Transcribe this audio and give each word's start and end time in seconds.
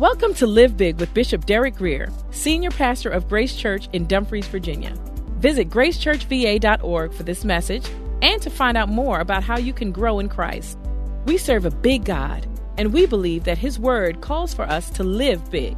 Welcome 0.00 0.32
to 0.36 0.46
Live 0.46 0.78
Big 0.78 0.98
with 0.98 1.12
Bishop 1.12 1.44
Derek 1.44 1.76
Grier, 1.76 2.08
Senior 2.30 2.70
Pastor 2.70 3.10
of 3.10 3.28
Grace 3.28 3.54
Church 3.54 3.86
in 3.92 4.06
Dumfries, 4.06 4.46
Virginia. 4.46 4.94
Visit 5.36 5.68
gracechurchva.org 5.68 7.12
for 7.12 7.22
this 7.22 7.44
message 7.44 7.86
and 8.22 8.40
to 8.40 8.48
find 8.48 8.78
out 8.78 8.88
more 8.88 9.20
about 9.20 9.44
how 9.44 9.58
you 9.58 9.74
can 9.74 9.92
grow 9.92 10.18
in 10.18 10.30
Christ. 10.30 10.78
We 11.26 11.36
serve 11.36 11.66
a 11.66 11.70
big 11.70 12.06
God, 12.06 12.46
and 12.78 12.94
we 12.94 13.04
believe 13.04 13.44
that 13.44 13.58
His 13.58 13.78
Word 13.78 14.22
calls 14.22 14.54
for 14.54 14.62
us 14.62 14.88
to 14.92 15.04
live 15.04 15.50
big. 15.50 15.76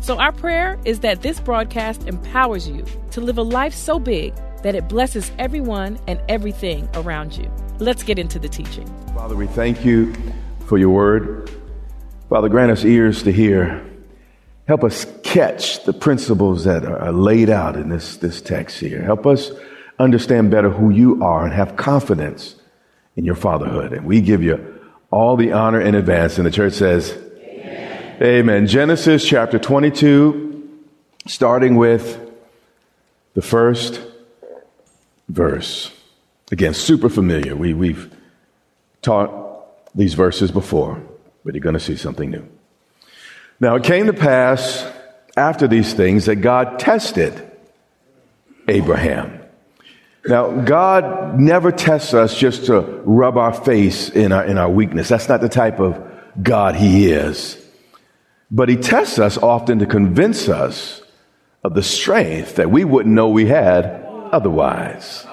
So, 0.00 0.16
our 0.16 0.30
prayer 0.30 0.78
is 0.84 1.00
that 1.00 1.22
this 1.22 1.40
broadcast 1.40 2.06
empowers 2.06 2.68
you 2.68 2.84
to 3.10 3.20
live 3.20 3.36
a 3.36 3.42
life 3.42 3.74
so 3.74 3.98
big 3.98 4.32
that 4.62 4.76
it 4.76 4.88
blesses 4.88 5.32
everyone 5.40 5.98
and 6.06 6.20
everything 6.28 6.88
around 6.94 7.36
you. 7.36 7.50
Let's 7.80 8.04
get 8.04 8.16
into 8.16 8.38
the 8.38 8.48
teaching. 8.48 8.86
Father, 9.12 9.34
we 9.34 9.48
thank 9.48 9.84
you 9.84 10.14
for 10.66 10.78
your 10.78 10.90
word. 10.90 11.50
Father, 12.28 12.48
grant 12.48 12.72
us 12.72 12.84
ears 12.84 13.22
to 13.22 13.32
hear. 13.32 13.84
Help 14.66 14.82
us 14.82 15.06
catch 15.22 15.84
the 15.84 15.92
principles 15.92 16.64
that 16.64 16.84
are 16.84 17.12
laid 17.12 17.48
out 17.48 17.76
in 17.76 17.88
this, 17.88 18.16
this 18.16 18.40
text 18.40 18.80
here. 18.80 19.00
Help 19.00 19.26
us 19.26 19.52
understand 19.98 20.50
better 20.50 20.70
who 20.70 20.90
you 20.90 21.22
are 21.22 21.44
and 21.44 21.54
have 21.54 21.76
confidence 21.76 22.56
in 23.14 23.24
your 23.24 23.36
fatherhood. 23.36 23.92
And 23.92 24.04
we 24.04 24.20
give 24.20 24.42
you 24.42 24.80
all 25.10 25.36
the 25.36 25.52
honor 25.52 25.80
in 25.80 25.94
advance. 25.94 26.36
And 26.36 26.46
the 26.46 26.50
church 26.50 26.72
says, 26.74 27.16
Amen. 27.38 28.22
Amen. 28.22 28.66
Genesis 28.66 29.24
chapter 29.24 29.58
22, 29.58 30.68
starting 31.26 31.76
with 31.76 32.20
the 33.34 33.42
first 33.42 34.00
verse. 35.28 35.92
Again, 36.50 36.74
super 36.74 37.08
familiar. 37.08 37.54
We, 37.54 37.72
we've 37.72 38.12
taught 39.02 39.94
these 39.94 40.14
verses 40.14 40.50
before, 40.50 41.00
but 41.46 41.54
you're 41.54 41.62
going 41.62 41.74
to 41.74 41.80
see 41.80 41.94
something 41.94 42.28
new. 42.28 42.44
Now, 43.60 43.76
it 43.76 43.84
came 43.84 44.06
to 44.06 44.12
pass 44.12 44.84
after 45.36 45.68
these 45.68 45.94
things 45.94 46.26
that 46.26 46.36
God 46.36 46.80
tested 46.80 47.40
Abraham. 48.66 49.40
Now, 50.26 50.50
God 50.50 51.38
never 51.38 51.70
tests 51.70 52.14
us 52.14 52.36
just 52.36 52.66
to 52.66 52.80
rub 52.80 53.38
our 53.38 53.54
face 53.54 54.08
in 54.08 54.32
our, 54.32 54.44
in 54.44 54.58
our 54.58 54.68
weakness. 54.68 55.08
That's 55.08 55.28
not 55.28 55.40
the 55.40 55.48
type 55.48 55.78
of 55.78 56.04
God 56.42 56.74
He 56.74 57.06
is. 57.06 57.64
But 58.50 58.68
He 58.68 58.76
tests 58.76 59.20
us 59.20 59.38
often 59.38 59.78
to 59.78 59.86
convince 59.86 60.48
us 60.48 61.00
of 61.62 61.74
the 61.74 61.82
strength 61.82 62.56
that 62.56 62.72
we 62.72 62.84
wouldn't 62.84 63.14
know 63.14 63.28
we 63.28 63.46
had 63.46 64.04
otherwise. 64.32 65.24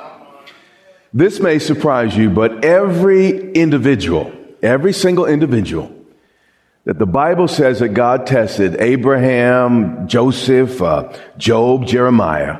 This 1.12 1.40
may 1.40 1.57
surprise 1.57 2.16
you, 2.16 2.29
but 2.29 2.63
every 2.63 3.52
individual, 3.53 4.31
every 4.62 4.94
single 4.94 5.25
individual 5.25 5.93
that 6.86 7.00
the 7.00 7.06
Bible 7.06 7.48
says 7.48 7.80
that 7.80 7.90
God 7.90 8.28
tested 8.28 8.80
Abraham, 8.80 10.08
Joseph, 10.08 10.82
uh, 10.82 11.14
Job, 11.38 11.86
Jeremiah, 11.86 12.60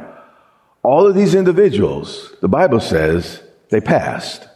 all 0.82 1.08
of 1.08 1.16
these 1.16 1.36
individuals, 1.36 2.34
the 2.42 2.48
Bible 2.48 2.80
says 2.80 3.42
they 3.70 3.82
passed. 3.82 4.48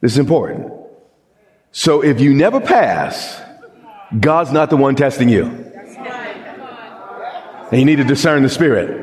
This 0.00 0.12
is 0.12 0.18
important. 0.18 0.72
So 1.72 2.02
if 2.02 2.20
you 2.20 2.34
never 2.34 2.60
pass, 2.60 3.40
God's 4.18 4.52
not 4.52 4.70
the 4.70 4.76
one 4.76 4.96
testing 4.96 5.28
you. 5.28 5.44
And 7.70 7.80
you 7.80 7.84
need 7.84 7.96
to 7.96 8.04
discern 8.04 8.42
the 8.42 8.48
Spirit. 8.48 9.02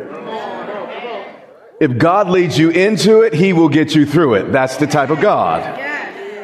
If 1.82 1.98
God 1.98 2.30
leads 2.30 2.60
you 2.60 2.70
into 2.70 3.22
it, 3.22 3.34
He 3.34 3.54
will 3.54 3.70
get 3.70 3.96
you 3.96 4.06
through 4.06 4.36
it. 4.36 4.52
That's 4.52 4.78
the 4.78 4.88
type 4.88 5.10
of 5.10 5.20
God 5.20 5.80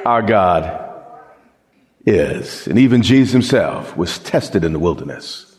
our 0.05 0.21
God 0.21 0.86
is. 2.07 2.65
And 2.67 2.79
even 2.79 3.03
Jesus 3.03 3.33
Himself 3.33 3.95
was 3.95 4.17
tested 4.17 4.63
in 4.63 4.73
the 4.73 4.79
wilderness, 4.79 5.55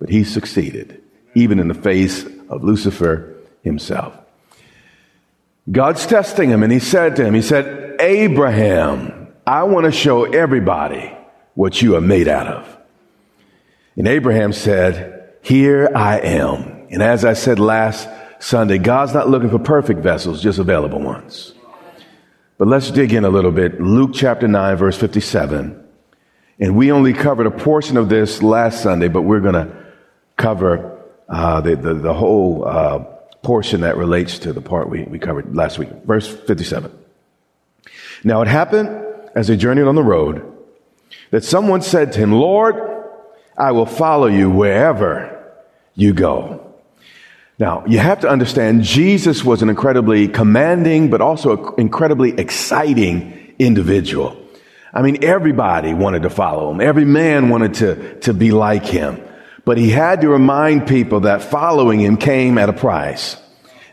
but 0.00 0.08
He 0.08 0.24
succeeded, 0.24 1.02
even 1.34 1.60
in 1.60 1.68
the 1.68 1.74
face 1.74 2.24
of 2.48 2.64
Lucifer 2.64 3.36
himself. 3.66 4.16
God's 5.70 6.06
testing 6.06 6.48
him, 6.48 6.62
and 6.62 6.72
He 6.72 6.78
said 6.78 7.16
to 7.16 7.24
him, 7.24 7.34
He 7.34 7.42
said, 7.42 8.00
Abraham, 8.00 9.34
I 9.46 9.64
want 9.64 9.84
to 9.84 9.92
show 9.92 10.24
everybody 10.24 11.12
what 11.54 11.82
you 11.82 11.96
are 11.96 12.00
made 12.00 12.28
out 12.28 12.46
of. 12.46 12.78
And 13.96 14.06
Abraham 14.06 14.52
said, 14.52 15.34
Here 15.42 15.90
I 15.94 16.20
am. 16.20 16.86
And 16.90 17.02
as 17.02 17.24
I 17.24 17.32
said 17.32 17.58
last 17.58 18.08
Sunday, 18.38 18.78
God's 18.78 19.14
not 19.14 19.28
looking 19.28 19.50
for 19.50 19.58
perfect 19.58 20.00
vessels, 20.00 20.42
just 20.42 20.58
available 20.58 21.00
ones. 21.00 21.52
But 22.58 22.68
let's 22.68 22.90
dig 22.90 23.12
in 23.12 23.24
a 23.24 23.28
little 23.28 23.50
bit. 23.50 23.80
Luke 23.80 24.12
chapter 24.14 24.48
9, 24.48 24.76
verse 24.76 24.96
57. 24.96 25.84
And 26.58 26.76
we 26.76 26.90
only 26.90 27.12
covered 27.12 27.46
a 27.46 27.50
portion 27.50 27.96
of 27.96 28.08
this 28.08 28.42
last 28.42 28.82
Sunday, 28.82 29.08
but 29.08 29.22
we're 29.22 29.40
going 29.40 29.54
to 29.54 29.76
cover 30.36 31.02
uh, 31.28 31.60
the, 31.60 31.76
the, 31.76 31.94
the, 31.94 32.14
whole 32.14 32.64
uh, 32.66 33.00
portion 33.42 33.82
that 33.82 33.96
relates 33.96 34.38
to 34.40 34.52
the 34.52 34.60
part 34.60 34.88
we, 34.88 35.02
we 35.04 35.18
covered 35.18 35.54
last 35.54 35.78
week. 35.78 35.90
Verse 36.04 36.26
57. 36.26 36.90
Now 38.24 38.40
it 38.40 38.48
happened 38.48 39.04
as 39.34 39.48
they 39.48 39.56
journeyed 39.56 39.86
on 39.86 39.94
the 39.94 40.02
road 40.02 40.52
that 41.30 41.44
someone 41.44 41.82
said 41.82 42.12
to 42.12 42.20
him, 42.20 42.32
Lord, 42.32 42.76
I 43.56 43.72
will 43.72 43.86
follow 43.86 44.26
you 44.26 44.50
wherever 44.50 45.52
you 45.94 46.14
go. 46.14 46.65
Now, 47.58 47.84
you 47.86 47.98
have 47.98 48.20
to 48.20 48.28
understand 48.28 48.82
Jesus 48.82 49.42
was 49.42 49.62
an 49.62 49.70
incredibly 49.70 50.28
commanding, 50.28 51.08
but 51.08 51.22
also 51.22 51.72
an 51.72 51.80
incredibly 51.80 52.38
exciting 52.38 53.54
individual. 53.58 54.36
I 54.92 55.00
mean, 55.00 55.24
everybody 55.24 55.94
wanted 55.94 56.22
to 56.22 56.30
follow 56.30 56.70
him. 56.70 56.82
Every 56.82 57.06
man 57.06 57.48
wanted 57.48 57.74
to, 57.74 58.20
to 58.20 58.34
be 58.34 58.50
like 58.50 58.84
him. 58.84 59.22
But 59.64 59.78
he 59.78 59.90
had 59.90 60.20
to 60.20 60.28
remind 60.28 60.86
people 60.86 61.20
that 61.20 61.42
following 61.42 62.00
him 62.00 62.18
came 62.18 62.58
at 62.58 62.68
a 62.68 62.74
price. 62.74 63.36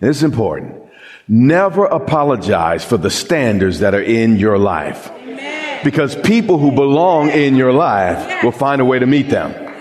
And 0.01 0.09
this 0.09 0.17
is 0.17 0.23
important. 0.23 0.81
Never 1.27 1.85
apologize 1.85 2.83
for 2.83 2.97
the 2.97 3.09
standards 3.09 3.79
that 3.79 3.95
are 3.95 4.01
in 4.01 4.37
your 4.37 4.57
life. 4.57 5.09
Because 5.85 6.15
people 6.17 6.57
who 6.57 6.71
belong 6.71 7.29
in 7.29 7.55
your 7.55 7.73
life 7.73 8.43
will 8.43 8.51
find 8.51 8.81
a 8.81 8.85
way 8.85 8.99
to 8.99 9.05
meet 9.05 9.29
them. 9.29 9.72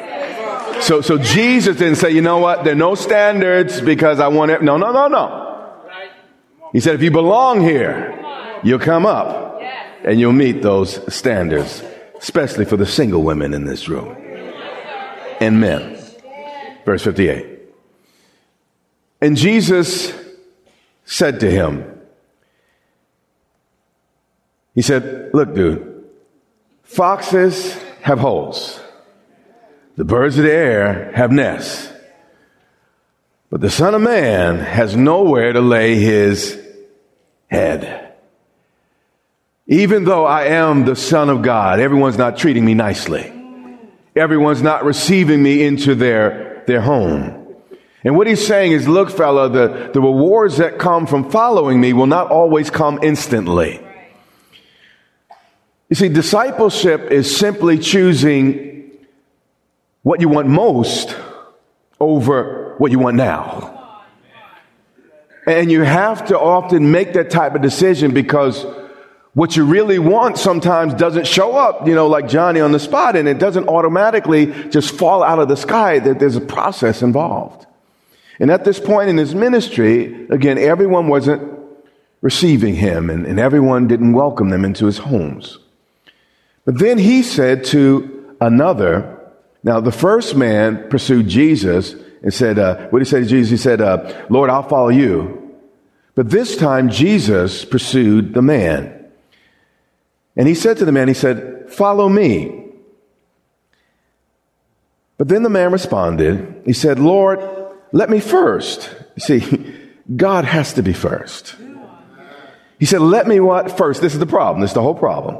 So, 0.83 1.01
so 1.01 1.17
Jesus 1.17 1.77
didn't 1.77 1.97
say, 1.97 2.11
you 2.11 2.23
know 2.23 2.39
what, 2.39 2.65
there 2.65 2.73
are 2.73 2.77
no 2.77 2.95
standards 2.95 3.81
because 3.81 4.21
I 4.21 4.29
want 4.29 4.51
it. 4.51 4.63
No, 4.63 4.77
no, 4.77 4.93
no, 4.93 5.09
no. 5.09 5.43
He 6.73 6.81
said, 6.81 6.95
if 6.95 7.03
you 7.03 7.11
belong 7.11 7.61
here, 7.61 8.19
you'll 8.65 8.79
come 8.79 9.07
up 9.07 9.61
and 10.05 10.19
you'll 10.19 10.33
meet 10.33 10.63
those 10.63 11.15
standards, 11.15 11.85
especially 12.17 12.65
for 12.65 12.77
the 12.77 12.87
single 12.87 13.23
women 13.23 13.55
in 13.55 13.65
this 13.65 13.89
room 13.89 14.17
and 15.41 15.61
men. 15.61 15.99
Verse 16.85 17.05
58. 17.05 17.61
And 19.21 19.37
Jesus 19.37 20.13
said 21.05 21.39
to 21.41 21.51
him, 21.51 22.01
He 24.75 24.83
said, 24.83 25.31
Look, 25.33 25.55
dude, 25.55 26.09
foxes 26.83 27.75
have 28.01 28.19
holes, 28.19 28.81
the 29.97 30.05
birds 30.05 30.39
of 30.39 30.45
the 30.45 30.53
air 30.53 31.13
have 31.15 31.31
nests, 31.31 31.91
but 33.51 33.61
the 33.61 33.71
Son 33.71 33.95
of 33.95 34.01
Man 34.01 34.59
has 34.59 34.97
nowhere 34.97 35.53
to 35.53 35.61
lay 35.61 35.97
his 35.97 36.59
head. 37.51 38.15
Even 39.67 40.05
though 40.05 40.25
I 40.25 40.47
am 40.47 40.85
the 40.85 40.97
son 40.97 41.31
of 41.31 41.43
God, 41.43 41.79
everyone's 41.79 42.19
not 42.19 42.37
treating 42.37 42.65
me 42.65 42.75
nicely. 42.75 43.33
Everyone's 44.17 44.63
not 44.63 44.85
receiving 44.85 45.43
me 45.43 45.63
into 45.63 45.95
their, 45.95 46.65
their 46.67 46.81
home. 46.81 47.39
And 48.05 48.17
what 48.17 48.27
he's 48.27 48.45
saying 48.45 48.73
is, 48.73 48.89
look, 48.89 49.11
fella, 49.11 49.49
the, 49.49 49.91
the 49.93 50.01
rewards 50.01 50.57
that 50.57 50.79
come 50.79 51.07
from 51.07 51.31
following 51.31 51.81
me 51.81 51.93
will 51.93 52.07
not 52.07 52.31
always 52.31 52.69
come 52.69 52.99
instantly. 53.03 53.81
You 55.89 55.97
see, 55.97 56.09
discipleship 56.09 57.11
is 57.11 57.35
simply 57.35 57.79
choosing 57.79 58.72
what 60.03 60.21
you 60.21 60.29
want 60.29 60.49
most 60.49 61.17
over 62.01 62.75
what 62.79 62.91
you 62.91 62.99
want 62.99 63.17
now. 63.17 64.03
And 65.47 65.71
you 65.71 65.83
have 65.83 66.27
to 66.27 66.39
often 66.39 66.91
make 66.91 67.15
that 67.15 67.31
type 67.31 67.55
of 67.55 67.63
decision 67.63 68.15
because 68.15 68.65
what 69.35 69.57
you 69.57 69.65
really 69.65 69.99
want 69.99 70.39
sometimes 70.39 70.95
doesn't 70.95 71.27
show 71.27 71.57
up, 71.57 71.87
you 71.89 71.95
know, 71.95 72.07
like 72.07 72.29
Johnny 72.29 72.61
on 72.61 72.73
the 72.73 72.79
spot, 72.79 73.17
and 73.17 73.27
it 73.27 73.39
doesn't 73.39 73.69
automatically 73.69 74.47
just 74.69 74.95
fall 74.95 75.23
out 75.23 75.39
of 75.39 75.49
the 75.49 75.57
sky. 75.57 75.99
That 75.99 76.19
there's 76.19 76.37
a 76.37 76.41
process 76.41 77.03
involved. 77.03 77.67
And 78.39 78.51
at 78.51 78.65
this 78.65 78.79
point 78.79 79.09
in 79.09 79.17
his 79.17 79.35
ministry, 79.35 80.27
again, 80.29 80.59
everyone 80.59 81.09
wasn't 81.09 81.61
receiving 82.21 82.75
him, 82.75 83.09
and, 83.09 83.27
and 83.27 83.41
everyone 83.41 83.89
didn't 83.89 84.13
welcome 84.13 84.51
them 84.51 84.65
into 84.65 84.87
his 84.87 84.99
homes. 84.99 85.59
But 86.65 86.79
then 86.79 86.99
he 86.99 87.23
said 87.23 87.65
to 87.67 88.37
another, 88.41 89.12
now 89.63 89.81
the 89.81 89.93
first 89.93 90.35
man 90.35 90.89
pursued 90.89 91.29
Jesus 91.29 91.95
and 92.23 92.33
said, 92.33 92.59
uh, 92.59 92.89
what 92.89 92.99
did 92.99 93.07
he 93.07 93.11
say 93.11 93.21
to 93.21 93.27
Jesus? 93.27 93.51
He 93.51 93.57
said, 93.57 93.81
uh, 93.81 94.27
Lord, 94.29 94.51
I'll 94.51 94.63
follow 94.63 94.89
you. 94.89 95.57
But 96.15 96.31
this 96.31 96.57
time 96.57 96.91
Jesus 96.91 97.65
pursued 97.65 98.35
the 98.35 98.43
man. 98.43 99.11
And 100.37 100.49
he 100.49 100.55
said 100.55 100.79
to 100.79 100.85
the 100.85 100.93
man, 100.93 101.09
he 101.09 101.15
said, 101.15 101.71
follow 101.71 102.09
me. 102.09 102.67
But 105.19 105.29
then 105.29 105.43
the 105.43 105.51
man 105.51 105.73
responded, 105.73 106.63
he 106.65 106.73
said, 106.73 106.99
Lord, 106.99 107.41
let 107.93 108.11
me 108.11 108.19
first. 108.19 108.95
You 109.17 109.21
see, 109.21 109.75
God 110.17 110.45
has 110.45 110.73
to 110.75 110.83
be 110.83 110.93
first. 110.93 111.55
He 112.79 112.87
said, 112.87 113.01
let 113.01 113.29
me 113.29 113.39
what 113.39 113.77
first? 113.77 114.01
This 114.01 114.15
is 114.15 114.19
the 114.19 114.27
problem. 114.27 114.61
This 114.61 114.71
is 114.71 114.75
the 114.75 114.83
whole 114.83 114.97
problem. 114.97 115.37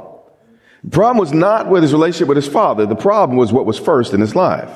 The 0.83 0.89
problem 0.89 1.17
was 1.17 1.31
not 1.31 1.69
with 1.69 1.83
his 1.83 1.93
relationship 1.93 2.27
with 2.27 2.37
his 2.37 2.47
father. 2.47 2.85
The 2.85 2.95
problem 2.95 3.37
was 3.37 3.53
what 3.53 3.65
was 3.65 3.79
first 3.79 4.13
in 4.13 4.19
his 4.19 4.35
life. 4.35 4.69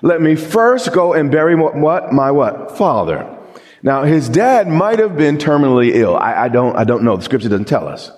Let 0.00 0.20
me 0.20 0.36
first 0.36 0.92
go 0.92 1.12
and 1.12 1.30
bury 1.30 1.54
what, 1.54 1.76
what? 1.76 2.12
My 2.12 2.30
what? 2.30 2.76
Father. 2.76 3.38
Now, 3.82 4.04
his 4.04 4.28
dad 4.28 4.68
might 4.68 4.98
have 4.98 5.16
been 5.16 5.38
terminally 5.38 5.94
ill. 5.94 6.16
I, 6.16 6.44
I, 6.44 6.48
don't, 6.48 6.76
I 6.76 6.84
don't 6.84 7.02
know. 7.02 7.16
The 7.16 7.24
scripture 7.24 7.48
doesn't 7.48 7.66
tell 7.66 7.88
us. 7.88 8.10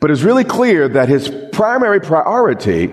But 0.00 0.10
it's 0.10 0.22
really 0.22 0.44
clear 0.44 0.88
that 0.88 1.08
his 1.08 1.32
primary 1.52 2.00
priority 2.00 2.92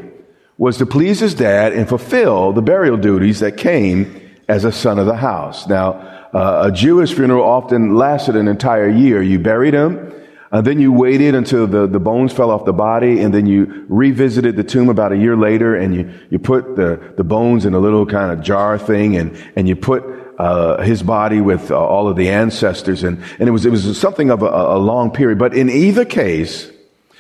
was 0.57 0.77
to 0.77 0.85
please 0.85 1.19
his 1.19 1.33
dad 1.33 1.73
and 1.73 1.87
fulfill 1.87 2.53
the 2.53 2.61
burial 2.61 2.97
duties 2.97 3.39
that 3.39 3.57
came 3.57 4.29
as 4.47 4.65
a 4.65 4.71
son 4.71 4.99
of 4.99 5.05
the 5.05 5.15
house. 5.15 5.67
Now, 5.67 5.93
uh, 6.33 6.63
a 6.65 6.71
Jewish 6.71 7.13
funeral 7.13 7.43
often 7.43 7.95
lasted 7.95 8.35
an 8.35 8.47
entire 8.47 8.89
year. 8.89 9.21
You 9.21 9.39
buried 9.39 9.73
him, 9.73 10.13
and 10.51 10.65
then 10.65 10.79
you 10.79 10.91
waited 10.91 11.35
until 11.35 11.67
the, 11.67 11.85
the 11.87 11.99
bones 11.99 12.33
fell 12.33 12.49
off 12.49 12.65
the 12.65 12.73
body, 12.73 13.21
and 13.21 13.33
then 13.33 13.45
you 13.45 13.85
revisited 13.87 14.55
the 14.55 14.63
tomb 14.63 14.89
about 14.89 15.11
a 15.11 15.17
year 15.17 15.37
later, 15.37 15.75
and 15.75 15.93
you, 15.93 16.11
you 16.29 16.39
put 16.39 16.75
the, 16.75 17.13
the 17.17 17.23
bones 17.23 17.65
in 17.65 17.73
a 17.73 17.79
little 17.79 18.05
kind 18.05 18.31
of 18.31 18.41
jar 18.41 18.77
thing, 18.77 19.15
and, 19.15 19.37
and 19.55 19.67
you 19.67 19.75
put 19.75 20.03
uh, 20.39 20.81
his 20.81 21.03
body 21.03 21.41
with 21.41 21.69
uh, 21.69 21.77
all 21.77 22.07
of 22.07 22.15
the 22.15 22.29
ancestors, 22.29 23.03
and, 23.03 23.21
and 23.39 23.49
it 23.49 23.51
was 23.51 23.65
it 23.65 23.71
was 23.71 23.99
something 23.99 24.31
of 24.31 24.41
a, 24.41 24.47
a 24.47 24.79
long 24.79 25.11
period. 25.11 25.37
But 25.37 25.53
in 25.53 25.69
either 25.69 26.05
case, 26.05 26.71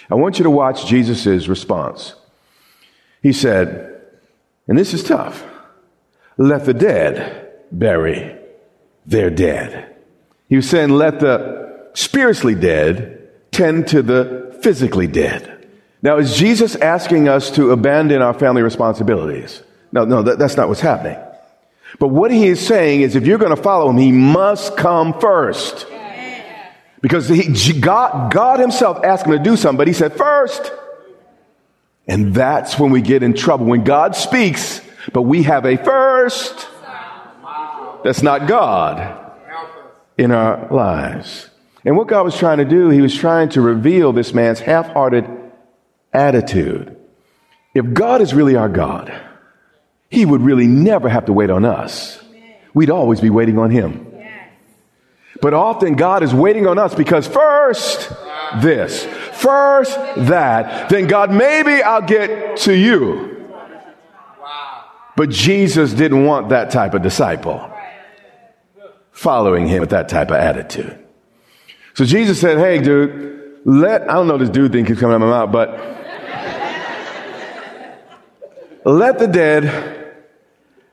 I 0.09 0.15
want 0.15 0.39
you 0.39 0.43
to 0.43 0.49
watch 0.49 0.87
Jesus' 0.87 1.47
response. 1.47 2.15
He 3.21 3.33
said, 3.33 4.01
and 4.67 4.77
this 4.77 4.93
is 4.93 5.03
tough, 5.03 5.43
let 6.37 6.65
the 6.65 6.73
dead 6.73 7.51
bury 7.71 8.37
their 9.05 9.29
dead. 9.29 9.97
He 10.47 10.55
was 10.55 10.69
saying, 10.69 10.89
let 10.89 11.19
the 11.19 11.89
spiritually 11.93 12.55
dead 12.55 13.18
tend 13.59 13.87
to 13.89 14.01
the 14.01 14.57
physically 14.61 15.05
dead. 15.05 15.67
Now, 16.01 16.17
is 16.17 16.37
Jesus 16.37 16.77
asking 16.77 17.27
us 17.27 17.51
to 17.51 17.71
abandon 17.71 18.21
our 18.21 18.33
family 18.33 18.61
responsibilities? 18.61 19.61
No, 19.91 20.05
no, 20.05 20.23
that, 20.23 20.39
that's 20.39 20.55
not 20.55 20.69
what's 20.69 20.79
happening. 20.79 21.17
But 21.99 22.07
what 22.07 22.31
he 22.31 22.47
is 22.47 22.65
saying 22.65 23.01
is 23.01 23.17
if 23.17 23.27
you're 23.27 23.37
going 23.37 23.55
to 23.55 23.61
follow 23.61 23.89
him, 23.89 23.97
he 23.97 24.13
must 24.13 24.77
come 24.77 25.19
first. 25.19 25.85
Because 27.01 27.27
he, 27.27 27.79
God, 27.79 28.31
God 28.31 28.61
himself 28.61 29.03
asked 29.03 29.25
him 29.25 29.33
to 29.33 29.39
do 29.39 29.57
something, 29.57 29.77
but 29.77 29.87
he 29.87 29.93
said 29.93 30.13
first. 30.13 30.71
And 32.07 32.33
that's 32.33 32.79
when 32.79 32.91
we 32.91 33.01
get 33.01 33.23
in 33.23 33.33
trouble. 33.33 33.65
When 33.65 33.83
God 33.83 34.15
speaks, 34.15 34.81
but 35.11 35.23
we 35.23 35.43
have 35.43 35.65
a 35.65 35.75
first 35.75 36.67
that's 38.05 38.23
not 38.23 38.47
God 38.47 39.33
in 40.17 40.31
our 40.31 40.67
lives. 40.71 41.48
And 41.85 41.95
what 41.95 42.07
God 42.07 42.23
was 42.23 42.37
trying 42.37 42.57
to 42.57 42.65
do, 42.65 42.89
he 42.89 43.01
was 43.01 43.15
trying 43.15 43.49
to 43.49 43.61
reveal 43.61 44.11
this 44.11 44.33
man's 44.33 44.59
half 44.59 44.87
hearted 44.87 45.25
attitude. 46.11 46.97
If 47.73 47.93
God 47.93 48.21
is 48.21 48.33
really 48.33 48.55
our 48.55 48.69
God, 48.69 49.13
he 50.09 50.25
would 50.25 50.41
really 50.41 50.67
never 50.67 51.07
have 51.07 51.25
to 51.25 51.33
wait 51.33 51.49
on 51.49 51.65
us. 51.65 52.21
We'd 52.73 52.89
always 52.89 53.21
be 53.21 53.29
waiting 53.29 53.57
on 53.57 53.69
him. 53.69 54.07
But 55.41 55.53
often 55.53 55.95
God 55.95 56.21
is 56.23 56.33
waiting 56.33 56.67
on 56.67 56.77
us 56.77 56.93
because 56.93 57.25
first 57.25 58.11
this, 58.61 59.05
first 59.33 59.95
that, 60.17 60.89
then 60.89 61.07
God, 61.07 61.31
maybe 61.31 61.81
I'll 61.81 62.01
get 62.01 62.57
to 62.57 62.73
you. 62.73 63.47
But 65.15 65.29
Jesus 65.29 65.93
didn't 65.93 66.25
want 66.25 66.49
that 66.49 66.71
type 66.71 66.93
of 66.93 67.01
disciple 67.01 67.71
following 69.11 69.67
him 69.67 69.81
with 69.81 69.89
that 69.91 70.09
type 70.09 70.29
of 70.29 70.37
attitude. 70.37 70.97
So 71.99 72.05
Jesus 72.05 72.39
said, 72.39 72.57
Hey, 72.59 72.79
dude, 72.79 73.59
let, 73.65 74.09
I 74.09 74.13
don't 74.13 74.29
know 74.29 74.37
this 74.37 74.49
dude 74.49 74.71
thing 74.71 74.85
keeps 74.85 75.01
coming 75.01 75.15
out 75.15 75.21
of 75.21 75.27
my 75.27 75.45
mouth, 75.45 75.51
but 75.51 75.77
let 78.85 79.19
the 79.19 79.27
dead 79.27 80.15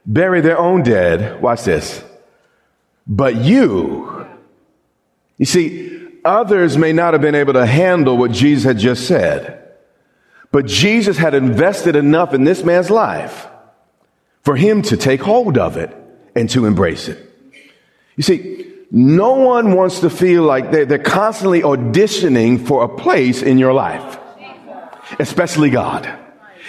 bury 0.04 0.40
their 0.40 0.58
own 0.58 0.82
dead. 0.82 1.40
Watch 1.40 1.62
this. 1.62 2.02
But 3.06 3.36
you, 3.36 4.26
you 5.38 5.46
see, 5.46 6.08
others 6.24 6.76
may 6.76 6.92
not 6.92 7.14
have 7.14 7.22
been 7.22 7.36
able 7.36 7.52
to 7.52 7.66
handle 7.66 8.16
what 8.16 8.32
Jesus 8.32 8.64
had 8.64 8.78
just 8.78 9.06
said, 9.06 9.62
but 10.50 10.66
Jesus 10.66 11.16
had 11.16 11.34
invested 11.34 11.94
enough 11.94 12.34
in 12.34 12.42
this 12.42 12.64
man's 12.64 12.90
life 12.90 13.46
for 14.42 14.56
him 14.56 14.82
to 14.82 14.96
take 14.96 15.20
hold 15.20 15.56
of 15.56 15.76
it 15.76 15.96
and 16.34 16.50
to 16.50 16.66
embrace 16.66 17.06
it. 17.06 17.32
You 18.16 18.24
see, 18.24 18.72
no 18.90 19.32
one 19.34 19.74
wants 19.74 20.00
to 20.00 20.10
feel 20.10 20.42
like 20.44 20.70
they're, 20.70 20.86
they're 20.86 20.98
constantly 20.98 21.62
auditioning 21.62 22.66
for 22.66 22.84
a 22.84 22.88
place 22.88 23.42
in 23.42 23.58
your 23.58 23.72
life, 23.72 24.18
especially 25.18 25.70
God. 25.70 26.08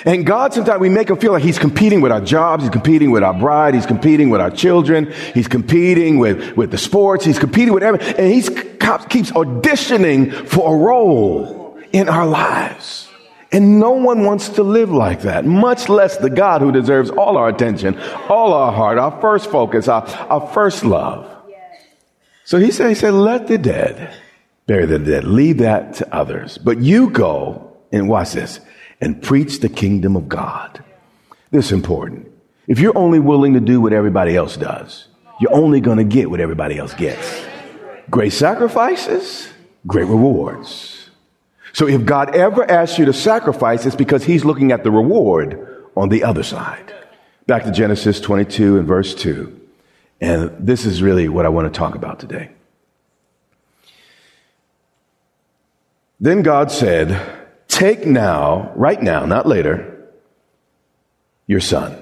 And 0.06 0.26
God, 0.26 0.54
sometimes 0.54 0.80
we 0.80 0.90
make 0.90 1.10
him 1.10 1.18
feel 1.18 1.32
like 1.32 1.44
he's 1.44 1.60
competing 1.60 2.02
with 2.02 2.12
our 2.12 2.22
jobs, 2.22 2.64
he's 2.64 2.72
competing 2.72 3.12
with 3.12 3.24
our 3.24 3.34
bride, 3.34 3.74
he's 3.74 3.86
competing 3.86 4.30
with 4.30 4.42
our 4.42 4.52
children, 4.52 5.12
he's 5.34 5.48
competing 5.48 6.20
with, 6.20 6.56
with 6.56 6.72
the 6.72 6.78
sports, 6.78 7.26
he's 7.26 7.40
competing 7.40 7.74
with 7.74 7.84
everything. 7.84 8.16
And 8.16 8.34
he 8.34 8.42
keeps 8.42 9.32
auditioning 9.32 10.32
for 10.48 10.74
a 10.74 10.78
role 10.78 11.80
in 11.92 12.10
our 12.10 12.28
lives. 12.28 13.08
And 13.52 13.80
no 13.80 13.92
one 13.92 14.24
wants 14.24 14.50
to 14.50 14.64
live 14.64 14.92
like 14.92 15.22
that, 15.22 15.46
much 15.46 15.88
less 15.88 16.18
the 16.18 16.30
God 16.30 16.62
who 16.62 16.72
deserves 16.72 17.10
all 17.10 17.38
our 17.38 17.48
attention, 17.48 17.98
all 18.28 18.54
our 18.54 18.72
heart, 18.72 18.98
our 18.98 19.20
first 19.22 19.50
focus, 19.50 19.88
our, 19.88 20.06
our 20.30 20.46
first 20.54 20.84
love. 20.84 21.37
So 22.48 22.60
he 22.60 22.72
said, 22.72 22.88
he 22.88 22.96
said, 22.96 23.14
let 23.14 23.48
the 23.48 23.58
dead 23.58 24.14
bury 24.68 24.86
the 24.86 25.00
dead. 25.00 25.26
Leave 25.26 25.58
that 25.58 25.96
to 25.96 26.16
others. 26.16 26.58
But 26.58 26.80
you 26.80 27.10
go 27.10 27.76
and 27.92 28.08
watch 28.08 28.32
this 28.32 28.62
and 29.02 29.22
preach 29.22 29.60
the 29.60 29.68
kingdom 29.68 30.16
of 30.16 30.30
God. 30.30 30.82
This 31.52 31.66
is 31.66 31.72
important. 31.74 32.32
If 32.66 32.80
you're 32.80 32.98
only 32.98 33.20
willing 33.20 33.56
to 33.56 33.60
do 33.60 33.82
what 33.82 33.92
everybody 33.92 34.38
else 34.38 34.56
does, 34.56 35.10
you're 35.42 35.54
only 35.54 35.82
going 35.82 35.98
to 35.98 36.06
get 36.06 36.30
what 36.30 36.40
everybody 36.40 36.78
else 36.78 36.94
gets. 36.94 37.44
Great 38.10 38.32
sacrifices, 38.32 39.50
great 39.86 40.08
rewards. 40.08 41.10
So 41.74 41.86
if 41.86 42.06
God 42.06 42.34
ever 42.34 42.64
asks 42.72 42.98
you 42.98 43.04
to 43.04 43.14
sacrifice, 43.14 43.86
it's 43.86 43.94
because 43.94 44.24
he's 44.24 44.46
looking 44.46 44.72
at 44.72 44.86
the 44.86 44.92
reward 44.92 45.84
on 45.98 46.08
the 46.08 46.24
other 46.24 46.44
side. 46.44 46.96
Back 47.46 47.66
to 47.66 47.72
Genesis 47.72 48.22
22 48.22 48.78
and 48.78 48.88
verse 48.88 49.14
2. 49.16 49.57
And 50.20 50.52
this 50.60 50.86
is 50.86 51.02
really 51.02 51.30
what 51.30 51.46
I 51.46 51.50
want 51.50 51.72
to 51.72 51.78
talk 51.78 51.96
about 51.96 52.20
today. 52.20 52.52
Then 56.20 56.42
God 56.42 56.72
said, 56.72 57.20
Take 57.68 58.06
now, 58.06 58.72
right 58.76 59.02
now, 59.02 59.26
not 59.26 59.46
later, 59.46 60.10
your 61.46 61.60
son. 61.60 61.96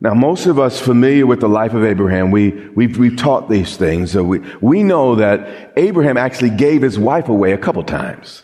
Now, 0.00 0.14
most 0.14 0.46
of 0.46 0.58
us 0.58 0.80
familiar 0.80 1.26
with 1.26 1.40
the 1.40 1.48
life 1.48 1.72
of 1.72 1.84
Abraham, 1.84 2.30
we, 2.30 2.50
we've, 2.50 2.98
we've 2.98 3.16
taught 3.16 3.48
these 3.48 3.76
things. 3.76 4.10
So 4.10 4.24
we, 4.24 4.40
we 4.60 4.82
know 4.82 5.14
that 5.14 5.72
Abraham 5.76 6.16
actually 6.16 6.50
gave 6.50 6.82
his 6.82 6.98
wife 6.98 7.28
away 7.28 7.52
a 7.52 7.58
couple 7.58 7.82
times. 7.84 8.42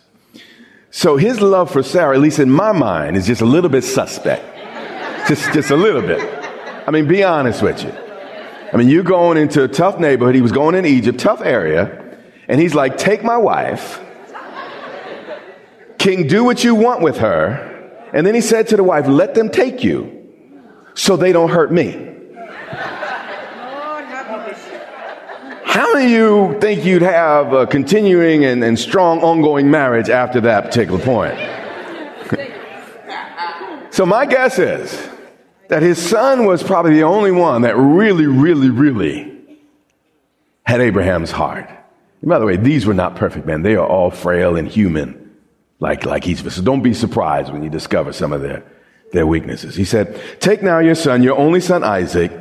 So 0.91 1.17
his 1.17 1.41
love 1.41 1.71
for 1.71 1.83
Sarah, 1.83 2.15
at 2.15 2.21
least 2.21 2.39
in 2.39 2.50
my 2.50 2.73
mind, 2.73 3.17
is 3.17 3.27
just 3.27 3.43
a 3.43 3.47
little 3.47 3.71
bit 3.71 3.85
suspect. 3.85 4.45
just, 5.29 5.53
just 5.53 5.71
a 5.71 5.77
little 5.77 6.03
bit. 6.03 6.21
I 6.87 6.91
mean, 6.91 7.07
be 7.07 7.23
honest 7.25 7.62
with 7.62 7.83
you. 7.83 7.93
I 8.73 8.77
mean, 8.77 8.89
you're 8.89 9.03
going 9.03 9.37
into 9.37 9.65
a 9.65 9.69
tough 9.69 9.99
neighborhood. 9.99 10.35
He 10.35 10.43
was 10.43 10.53
going 10.53 10.75
in 10.75 10.87
Egypt, 10.87 11.19
tough 11.19 11.41
area. 11.43 12.19
And 12.47 12.61
he's 12.61 12.75
like, 12.75 12.97
take 12.97 13.25
my 13.25 13.37
wife. 13.37 14.00
King, 15.99 16.27
do 16.27 16.45
what 16.45 16.62
you 16.62 16.75
want 16.75 17.03
with 17.03 17.19
her. 17.19 17.67
And 18.12 18.27
then 18.27 18.35
he 18.35 18.41
said 18.41 18.69
to 18.69 18.77
the 18.77 18.85
wife, 18.85 19.07
let 19.07 19.35
them 19.35 19.50
take 19.50 19.85
you 19.85 20.33
so 20.95 21.17
they 21.17 21.33
don't 21.33 21.50
hurt 21.50 21.73
me. 21.73 22.07
How 25.65 25.95
of 25.95 26.03
you 26.03 26.59
think 26.61 26.85
you'd 26.85 27.03
have 27.03 27.53
a 27.53 27.67
continuing 27.67 28.45
and, 28.45 28.62
and 28.65 28.79
strong 28.79 29.21
ongoing 29.21 29.71
marriage 29.71 30.11
after 30.11 30.41
that 30.43 30.65
particular 30.65 30.99
point? 30.99 31.39
so 33.91 34.07
my 34.07 34.27
guess 34.27 34.59
is 34.59 35.10
that 35.71 35.83
his 35.83 35.99
son 35.99 36.45
was 36.45 36.62
probably 36.62 36.95
the 36.95 37.05
only 37.05 37.31
one 37.31 37.62
that 37.62 37.77
really, 37.77 38.27
really, 38.27 38.71
really 38.71 39.41
had 40.65 40.81
Abraham's 40.81 41.31
heart. 41.31 41.69
And 42.21 42.29
by 42.29 42.39
the 42.39 42.45
way, 42.45 42.57
these 42.57 42.87
were 42.87 42.95
not 42.95 43.17
perfect 43.17 43.47
men. 43.47 43.62
They 43.62 43.77
are 43.77 43.87
all 43.87 44.11
frail 44.11 44.57
and 44.57 44.69
human, 44.69 45.37
like, 45.79 46.05
like 46.05 46.27
each 46.27 46.41
of 46.41 46.47
us. 46.47 46.57
So 46.57 46.62
don't 46.62 46.83
be 46.83 46.93
surprised 46.93 47.53
when 47.53 47.62
you 47.62 47.71
discover 47.71 48.12
some 48.12 48.33
of 48.33 48.43
their, 48.43 48.65
their 49.12 49.27
weaknesses. 49.27 49.77
He 49.77 49.85
said, 49.85 50.21
take 50.41 50.62
now 50.62 50.81
your 50.81 50.97
son, 50.97 51.23
your 51.23 51.39
only 51.39 51.61
son 51.61 51.85
Isaac, 51.85 52.33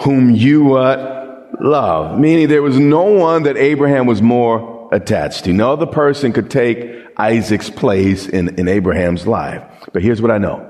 whom 0.00 0.30
you 0.30 0.74
uh, 0.74 1.46
love. 1.60 2.18
Meaning 2.18 2.48
there 2.48 2.62
was 2.62 2.78
no 2.78 3.04
one 3.04 3.44
that 3.44 3.56
Abraham 3.56 4.06
was 4.06 4.20
more 4.20 4.88
attached 4.92 5.44
to. 5.44 5.52
No 5.52 5.72
other 5.72 5.86
person 5.86 6.32
could 6.32 6.50
take 6.50 7.06
Isaac's 7.16 7.70
place 7.70 8.26
in, 8.28 8.58
in 8.58 8.68
Abraham's 8.68 9.26
life. 9.26 9.62
But 9.92 10.02
here's 10.02 10.20
what 10.20 10.30
I 10.30 10.38
know. 10.38 10.67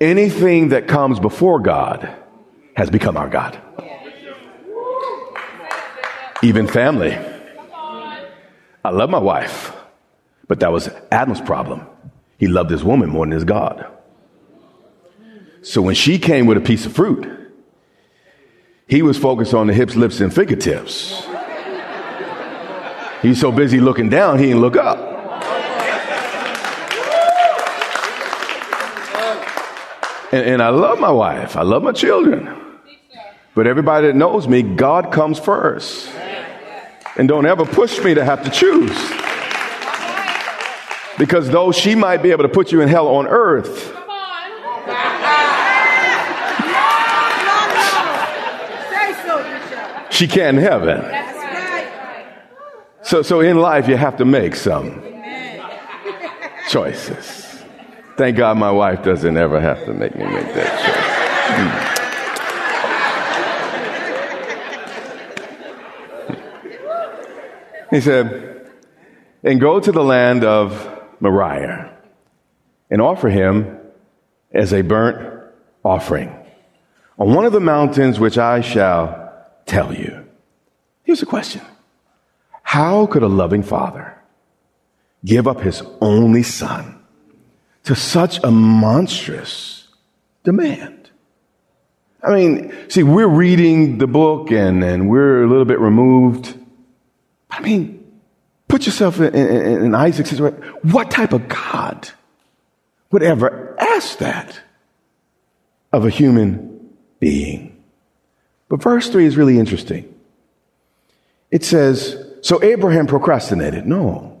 Anything 0.00 0.68
that 0.68 0.86
comes 0.86 1.18
before 1.18 1.58
God 1.58 2.08
has 2.76 2.88
become 2.88 3.16
our 3.16 3.28
God. 3.28 3.60
Even 6.42 6.68
family. 6.68 7.18
I 8.84 8.90
love 8.90 9.10
my 9.10 9.18
wife, 9.18 9.72
but 10.46 10.60
that 10.60 10.70
was 10.70 10.88
Adam's 11.10 11.40
problem. 11.40 11.84
He 12.38 12.46
loved 12.46 12.70
his 12.70 12.84
woman 12.84 13.10
more 13.10 13.26
than 13.26 13.32
his 13.32 13.42
God. 13.44 13.86
So 15.62 15.82
when 15.82 15.96
she 15.96 16.20
came 16.20 16.46
with 16.46 16.56
a 16.56 16.60
piece 16.60 16.86
of 16.86 16.92
fruit, 16.92 17.28
he 18.86 19.02
was 19.02 19.18
focused 19.18 19.52
on 19.52 19.66
the 19.66 19.74
hips, 19.74 19.96
lips, 19.96 20.20
and 20.20 20.32
fingertips. 20.32 21.26
He's 23.20 23.40
so 23.40 23.50
busy 23.50 23.80
looking 23.80 24.08
down, 24.08 24.38
he 24.38 24.46
didn't 24.46 24.60
look 24.60 24.76
up. 24.76 25.07
And, 30.30 30.46
and 30.46 30.62
I 30.62 30.68
love 30.68 31.00
my 31.00 31.10
wife, 31.10 31.56
I 31.56 31.62
love 31.62 31.82
my 31.82 31.92
children. 31.92 32.54
But 33.54 33.66
everybody 33.66 34.08
that 34.08 34.14
knows 34.14 34.46
me, 34.46 34.62
God 34.62 35.10
comes 35.12 35.38
first. 35.38 36.08
And 37.16 37.26
don't 37.26 37.46
ever 37.46 37.64
push 37.64 37.98
me 38.04 38.14
to 38.14 38.24
have 38.24 38.44
to 38.44 38.50
choose. 38.50 38.96
Because 41.18 41.48
though 41.48 41.72
she 41.72 41.96
might 41.96 42.22
be 42.22 42.30
able 42.30 42.44
to 42.44 42.48
put 42.48 42.70
you 42.70 42.80
in 42.80 42.88
hell 42.88 43.08
on 43.08 43.26
earth, 43.26 43.92
she 50.10 50.28
can't 50.28 50.58
in 50.58 50.62
heaven. 50.62 51.02
So, 53.02 53.22
so 53.22 53.40
in 53.40 53.58
life, 53.58 53.88
you 53.88 53.96
have 53.96 54.18
to 54.18 54.24
make 54.24 54.54
some 54.54 55.02
choices. 56.68 57.47
Thank 58.18 58.36
God 58.36 58.58
my 58.58 58.72
wife 58.72 59.04
doesn't 59.04 59.36
ever 59.36 59.60
have 59.60 59.84
to 59.84 59.94
make 59.94 60.16
me 60.16 60.24
make 60.24 60.52
that 60.52 60.72
choice. 60.82 61.94
Hmm. 67.86 67.94
he 67.94 68.00
said, 68.00 68.72
and 69.44 69.60
go 69.60 69.78
to 69.78 69.92
the 69.92 70.02
land 70.02 70.42
of 70.42 71.00
Moriah 71.20 71.96
and 72.90 73.00
offer 73.00 73.28
him 73.28 73.78
as 74.50 74.72
a 74.72 74.82
burnt 74.82 75.44
offering 75.84 76.34
on 77.20 77.32
one 77.32 77.44
of 77.44 77.52
the 77.52 77.60
mountains 77.60 78.18
which 78.18 78.36
I 78.36 78.62
shall 78.62 79.32
tell 79.64 79.94
you. 79.94 80.26
Here's 81.04 81.22
a 81.22 81.26
question. 81.26 81.62
How 82.64 83.06
could 83.06 83.22
a 83.22 83.28
loving 83.28 83.62
father 83.62 84.18
give 85.24 85.46
up 85.46 85.60
his 85.60 85.84
only 86.00 86.42
son 86.42 86.97
to 87.88 87.96
such 87.96 88.38
a 88.44 88.50
monstrous 88.50 89.88
demand. 90.44 91.08
I 92.22 92.34
mean, 92.34 92.90
see, 92.90 93.02
we're 93.02 93.26
reading 93.26 93.96
the 93.96 94.06
book 94.06 94.50
and, 94.50 94.84
and 94.84 95.08
we're 95.08 95.42
a 95.42 95.48
little 95.48 95.64
bit 95.64 95.80
removed. 95.80 96.54
I 97.50 97.60
mean, 97.60 98.06
put 98.68 98.84
yourself 98.84 99.20
in, 99.20 99.34
in, 99.34 99.84
in 99.86 99.94
Isaac's 99.94 100.28
situation. 100.28 100.62
What 100.82 101.10
type 101.10 101.32
of 101.32 101.48
God 101.48 102.10
would 103.10 103.22
ever 103.22 103.74
ask 103.80 104.18
that 104.18 104.60
of 105.90 106.04
a 106.04 106.10
human 106.10 106.90
being? 107.20 107.82
But 108.68 108.82
verse 108.82 109.08
3 109.08 109.24
is 109.24 109.38
really 109.38 109.58
interesting. 109.58 110.14
It 111.50 111.64
says, 111.64 112.22
So 112.42 112.62
Abraham 112.62 113.06
procrastinated. 113.06 113.86
No. 113.86 114.37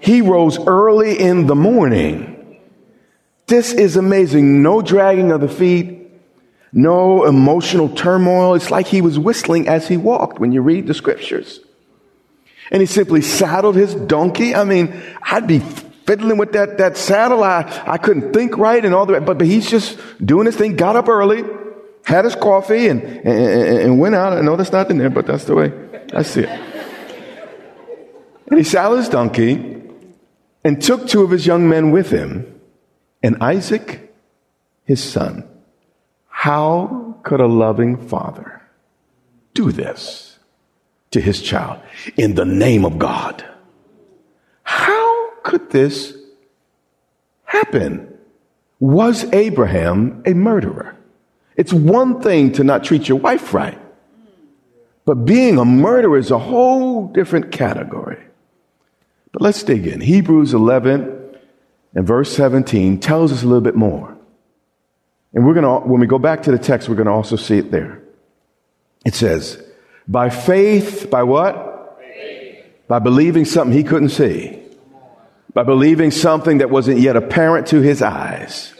He 0.00 0.22
rose 0.22 0.58
early 0.58 1.18
in 1.18 1.46
the 1.46 1.54
morning. 1.54 2.58
This 3.46 3.72
is 3.72 3.96
amazing. 3.96 4.62
No 4.62 4.80
dragging 4.80 5.30
of 5.30 5.40
the 5.40 5.48
feet, 5.48 6.10
no 6.72 7.24
emotional 7.24 7.88
turmoil. 7.88 8.54
It's 8.54 8.70
like 8.70 8.86
he 8.86 9.02
was 9.02 9.18
whistling 9.18 9.68
as 9.68 9.88
he 9.88 9.96
walked 9.96 10.38
when 10.38 10.52
you 10.52 10.62
read 10.62 10.86
the 10.86 10.94
scriptures. 10.94 11.60
And 12.70 12.80
he 12.80 12.86
simply 12.86 13.20
saddled 13.20 13.76
his 13.76 13.94
donkey. 13.94 14.54
I 14.54 14.64
mean, 14.64 15.02
I'd 15.22 15.46
be 15.46 15.58
fiddling 15.58 16.38
with 16.38 16.52
that, 16.52 16.78
that 16.78 16.96
saddle. 16.96 17.42
I, 17.42 17.62
I 17.86 17.98
couldn't 17.98 18.32
think 18.32 18.56
right 18.56 18.82
and 18.82 18.94
all 18.94 19.04
that, 19.06 19.26
but, 19.26 19.38
but 19.38 19.46
he's 19.46 19.68
just 19.68 19.98
doing 20.24 20.46
his 20.46 20.56
thing, 20.56 20.76
got 20.76 20.96
up 20.96 21.08
early, 21.08 21.44
had 22.04 22.24
his 22.24 22.36
coffee 22.36 22.86
and, 22.86 23.02
and, 23.02 23.78
and 23.78 24.00
went 24.00 24.14
out. 24.14 24.32
I 24.32 24.40
know 24.40 24.56
that's 24.56 24.72
not 24.72 24.90
in 24.90 24.98
there, 24.98 25.10
but 25.10 25.26
that's 25.26 25.44
the 25.44 25.56
way 25.56 25.72
I 26.14 26.22
see 26.22 26.42
it. 26.42 26.48
And 28.46 28.58
he 28.58 28.64
saddled 28.64 29.00
his 29.00 29.08
donkey 29.08 29.79
and 30.64 30.82
took 30.82 31.06
two 31.06 31.22
of 31.22 31.30
his 31.30 31.46
young 31.46 31.68
men 31.68 31.90
with 31.90 32.10
him, 32.10 32.60
and 33.22 33.36
Isaac, 33.42 34.12
his 34.84 35.02
son. 35.02 35.48
How 36.28 37.16
could 37.22 37.40
a 37.40 37.46
loving 37.46 37.96
father 38.08 38.62
do 39.54 39.72
this 39.72 40.38
to 41.10 41.20
his 41.20 41.42
child 41.42 41.80
in 42.16 42.34
the 42.34 42.44
name 42.44 42.84
of 42.84 42.98
God? 42.98 43.44
How 44.62 45.30
could 45.42 45.70
this 45.70 46.16
happen? 47.44 48.18
Was 48.78 49.24
Abraham 49.32 50.22
a 50.24 50.32
murderer? 50.32 50.96
It's 51.56 51.72
one 51.72 52.22
thing 52.22 52.52
to 52.52 52.64
not 52.64 52.84
treat 52.84 53.08
your 53.08 53.18
wife 53.18 53.52
right, 53.52 53.78
but 55.04 55.26
being 55.26 55.58
a 55.58 55.64
murderer 55.64 56.16
is 56.16 56.30
a 56.30 56.38
whole 56.38 57.08
different 57.08 57.52
category. 57.52 58.29
But 59.32 59.42
let's 59.42 59.62
dig 59.62 59.86
in. 59.86 60.00
Hebrews 60.00 60.54
11 60.54 61.36
and 61.94 62.06
verse 62.06 62.34
17 62.34 62.98
tells 63.00 63.32
us 63.32 63.42
a 63.42 63.46
little 63.46 63.60
bit 63.60 63.76
more. 63.76 64.16
And 65.32 65.46
we're 65.46 65.54
going 65.54 65.64
to, 65.64 65.86
when 65.86 66.00
we 66.00 66.06
go 66.06 66.18
back 66.18 66.42
to 66.44 66.50
the 66.50 66.58
text, 66.58 66.88
we're 66.88 66.96
going 66.96 67.06
to 67.06 67.12
also 67.12 67.36
see 67.36 67.58
it 67.58 67.70
there. 67.70 68.02
It 69.04 69.14
says, 69.14 69.62
by 70.08 70.30
faith, 70.30 71.08
by 71.10 71.22
what? 71.22 71.68
By 72.88 72.98
believing 72.98 73.44
something 73.44 73.76
he 73.76 73.84
couldn't 73.84 74.08
see. 74.08 74.60
By 75.54 75.62
believing 75.62 76.10
something 76.10 76.58
that 76.58 76.70
wasn't 76.70 76.98
yet 76.98 77.16
apparent 77.16 77.68
to 77.68 77.80
his 77.80 78.02
eyes. 78.02 78.74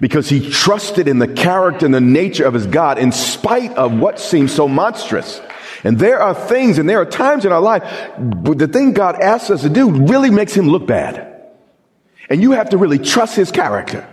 Because 0.00 0.28
he 0.28 0.50
trusted 0.50 1.06
in 1.06 1.20
the 1.20 1.28
character 1.28 1.86
and 1.86 1.94
the 1.94 2.00
nature 2.00 2.44
of 2.44 2.54
his 2.54 2.66
God 2.66 2.98
in 2.98 3.12
spite 3.12 3.72
of 3.72 3.98
what 3.98 4.18
seemed 4.18 4.50
so 4.50 4.66
monstrous. 4.66 5.40
And 5.84 5.98
there 5.98 6.20
are 6.20 6.34
things 6.34 6.78
and 6.78 6.88
there 6.88 7.00
are 7.00 7.06
times 7.06 7.44
in 7.44 7.52
our 7.52 7.60
life, 7.60 7.82
but 8.18 8.58
the 8.58 8.68
thing 8.68 8.92
God 8.92 9.20
asks 9.20 9.50
us 9.50 9.62
to 9.62 9.68
do 9.68 9.90
really 9.90 10.30
makes 10.30 10.54
him 10.54 10.68
look 10.68 10.86
bad. 10.86 11.24
And 12.28 12.42
you 12.42 12.52
have 12.52 12.70
to 12.70 12.78
really 12.78 12.98
trust 12.98 13.36
his 13.36 13.50
character. 13.50 14.06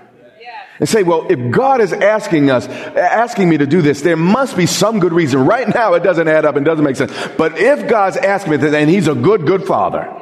And 0.77 0.89
say, 0.89 1.03
well, 1.03 1.25
if 1.29 1.51
God 1.51 1.79
is 1.79 1.93
asking 1.93 2.49
us, 2.49 2.67
asking 2.67 3.47
me 3.47 3.57
to 3.59 3.65
do 3.65 3.81
this, 3.81 4.01
there 4.01 4.17
must 4.17 4.57
be 4.57 4.65
some 4.65 4.99
good 4.99 5.13
reason. 5.13 5.45
Right 5.45 5.73
now, 5.73 5.93
it 5.93 6.03
doesn't 6.03 6.27
add 6.27 6.43
up 6.43 6.57
and 6.57 6.65
doesn't 6.65 6.83
make 6.83 6.97
sense. 6.97 7.13
But 7.37 7.57
if 7.57 7.87
God's 7.87 8.17
asking 8.17 8.51
me 8.51 8.57
this, 8.57 8.73
and 8.73 8.89
He's 8.89 9.07
a 9.07 9.15
good, 9.15 9.47
good 9.47 9.65
Father, 9.65 10.21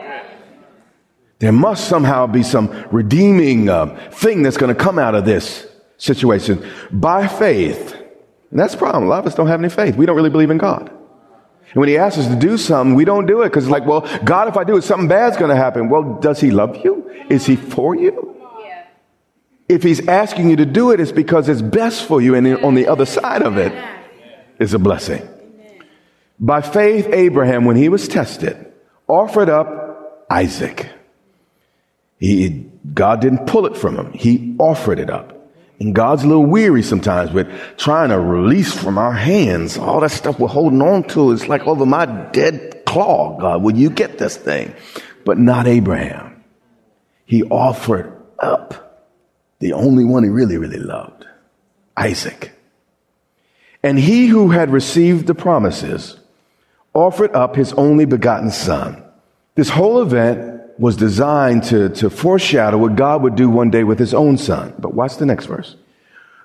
there 1.39 1.51
must 1.51 1.87
somehow 1.87 2.27
be 2.27 2.43
some 2.43 2.69
redeeming 2.91 3.67
uh, 3.67 4.11
thing 4.11 4.43
that's 4.43 4.57
going 4.57 4.73
to 4.73 4.79
come 4.79 4.99
out 4.99 5.15
of 5.15 5.25
this 5.25 5.67
situation 5.97 6.63
by 6.91 7.27
faith. 7.27 7.93
And 8.51 8.59
that's 8.59 8.73
the 8.73 8.77
problem. 8.77 9.05
A 9.05 9.07
lot 9.07 9.19
of 9.19 9.25
us 9.25 9.33
don't 9.33 9.47
have 9.47 9.59
any 9.59 9.69
faith. 9.69 9.95
We 9.95 10.05
don't 10.05 10.15
really 10.15 10.29
believe 10.29 10.51
in 10.51 10.59
God. 10.59 10.91
And 11.73 11.79
when 11.79 11.89
he 11.89 11.97
asks 11.97 12.19
us 12.19 12.27
to 12.27 12.35
do 12.35 12.57
something, 12.57 12.95
we 12.95 13.03
don't 13.03 13.25
do 13.25 13.41
it 13.41 13.49
because, 13.49 13.65
it's 13.65 13.71
like, 13.71 13.85
well, 13.85 14.01
God, 14.23 14.47
if 14.47 14.57
I 14.57 14.63
do 14.63 14.77
it, 14.77 14.83
something 14.83 15.07
bad's 15.07 15.37
going 15.37 15.49
to 15.49 15.55
happen. 15.55 15.89
Well, 15.89 16.19
does 16.19 16.39
he 16.39 16.51
love 16.51 16.77
you? 16.83 17.09
Is 17.29 17.45
he 17.45 17.55
for 17.55 17.95
you? 17.95 18.29
If 19.67 19.81
he's 19.81 20.07
asking 20.07 20.49
you 20.49 20.57
to 20.57 20.65
do 20.65 20.91
it, 20.91 20.99
it's 20.99 21.11
because 21.11 21.49
it's 21.49 21.61
best 21.61 22.05
for 22.05 22.21
you. 22.21 22.35
And 22.35 22.47
on 22.63 22.75
the 22.75 22.87
other 22.87 23.05
side 23.05 23.41
of 23.41 23.57
it 23.57 23.73
is 24.59 24.73
a 24.73 24.79
blessing. 24.79 25.27
By 26.39 26.61
faith, 26.61 27.07
Abraham, 27.07 27.65
when 27.65 27.75
he 27.75 27.89
was 27.89 28.07
tested, 28.07 28.71
offered 29.07 29.49
up 29.49 30.25
Isaac. 30.29 30.89
He, 32.19 32.69
God 32.93 33.21
didn't 33.21 33.47
pull 33.47 33.65
it 33.65 33.75
from 33.77 33.97
him. 33.97 34.13
He 34.13 34.55
offered 34.59 34.99
it 34.99 35.09
up. 35.09 35.42
And 35.79 35.93
God's 35.93 36.23
a 36.23 36.27
little 36.27 36.45
weary 36.45 36.83
sometimes 36.83 37.31
with 37.31 37.47
trying 37.77 38.09
to 38.09 38.19
release 38.19 38.73
from 38.73 38.97
our 38.97 39.11
hands 39.11 39.77
all 39.77 39.99
that 40.01 40.11
stuff 40.11 40.39
we're 40.39 40.47
holding 40.47 40.81
on 40.81 41.03
to. 41.09 41.31
It's 41.31 41.47
like 41.47 41.65
over 41.67 41.85
my 41.85 42.05
dead 42.05 42.85
claw, 42.85 43.37
God, 43.39 43.63
will 43.63 43.75
you 43.75 43.89
get 43.89 44.17
this 44.17 44.37
thing? 44.37 44.73
But 45.25 45.37
not 45.37 45.67
Abraham. 45.67 46.43
He 47.25 47.43
offered 47.43 48.15
up 48.39 49.07
the 49.59 49.73
only 49.73 50.03
one 50.03 50.23
he 50.23 50.29
really, 50.29 50.57
really 50.57 50.79
loved, 50.79 51.25
Isaac. 51.97 52.51
And 53.81 53.97
he 53.97 54.27
who 54.27 54.49
had 54.51 54.69
received 54.69 55.27
the 55.27 55.35
promises 55.35 56.17
offered 56.93 57.35
up 57.35 57.55
his 57.55 57.73
only 57.73 58.05
begotten 58.05 58.51
son. 58.51 59.03
This 59.55 59.69
whole 59.69 60.01
event 60.01 60.52
was 60.77 60.97
designed 60.97 61.63
to, 61.65 61.89
to 61.89 62.09
foreshadow 62.09 62.77
what 62.77 62.95
God 62.95 63.21
would 63.21 63.35
do 63.35 63.49
one 63.49 63.69
day 63.69 63.83
with 63.83 63.99
his 63.99 64.13
own 64.13 64.37
son. 64.37 64.73
But 64.79 64.93
watch 64.93 65.17
the 65.17 65.25
next 65.25 65.45
verse. 65.45 65.75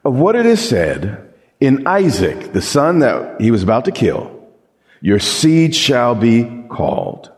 Of 0.05 0.15
what 0.17 0.37
it 0.37 0.47
is 0.47 0.67
said, 0.67 1.33
in 1.61 1.87
Isaac, 1.87 2.53
the 2.53 2.63
son 2.63 3.01
that 3.01 3.41
he 3.41 3.51
was 3.51 3.63
about 3.63 3.85
to 3.87 3.93
kill, 3.93 4.35
your 5.01 5.19
seed 5.19 5.75
shall 5.75 6.15
be 6.15 6.65
called. 6.69 7.31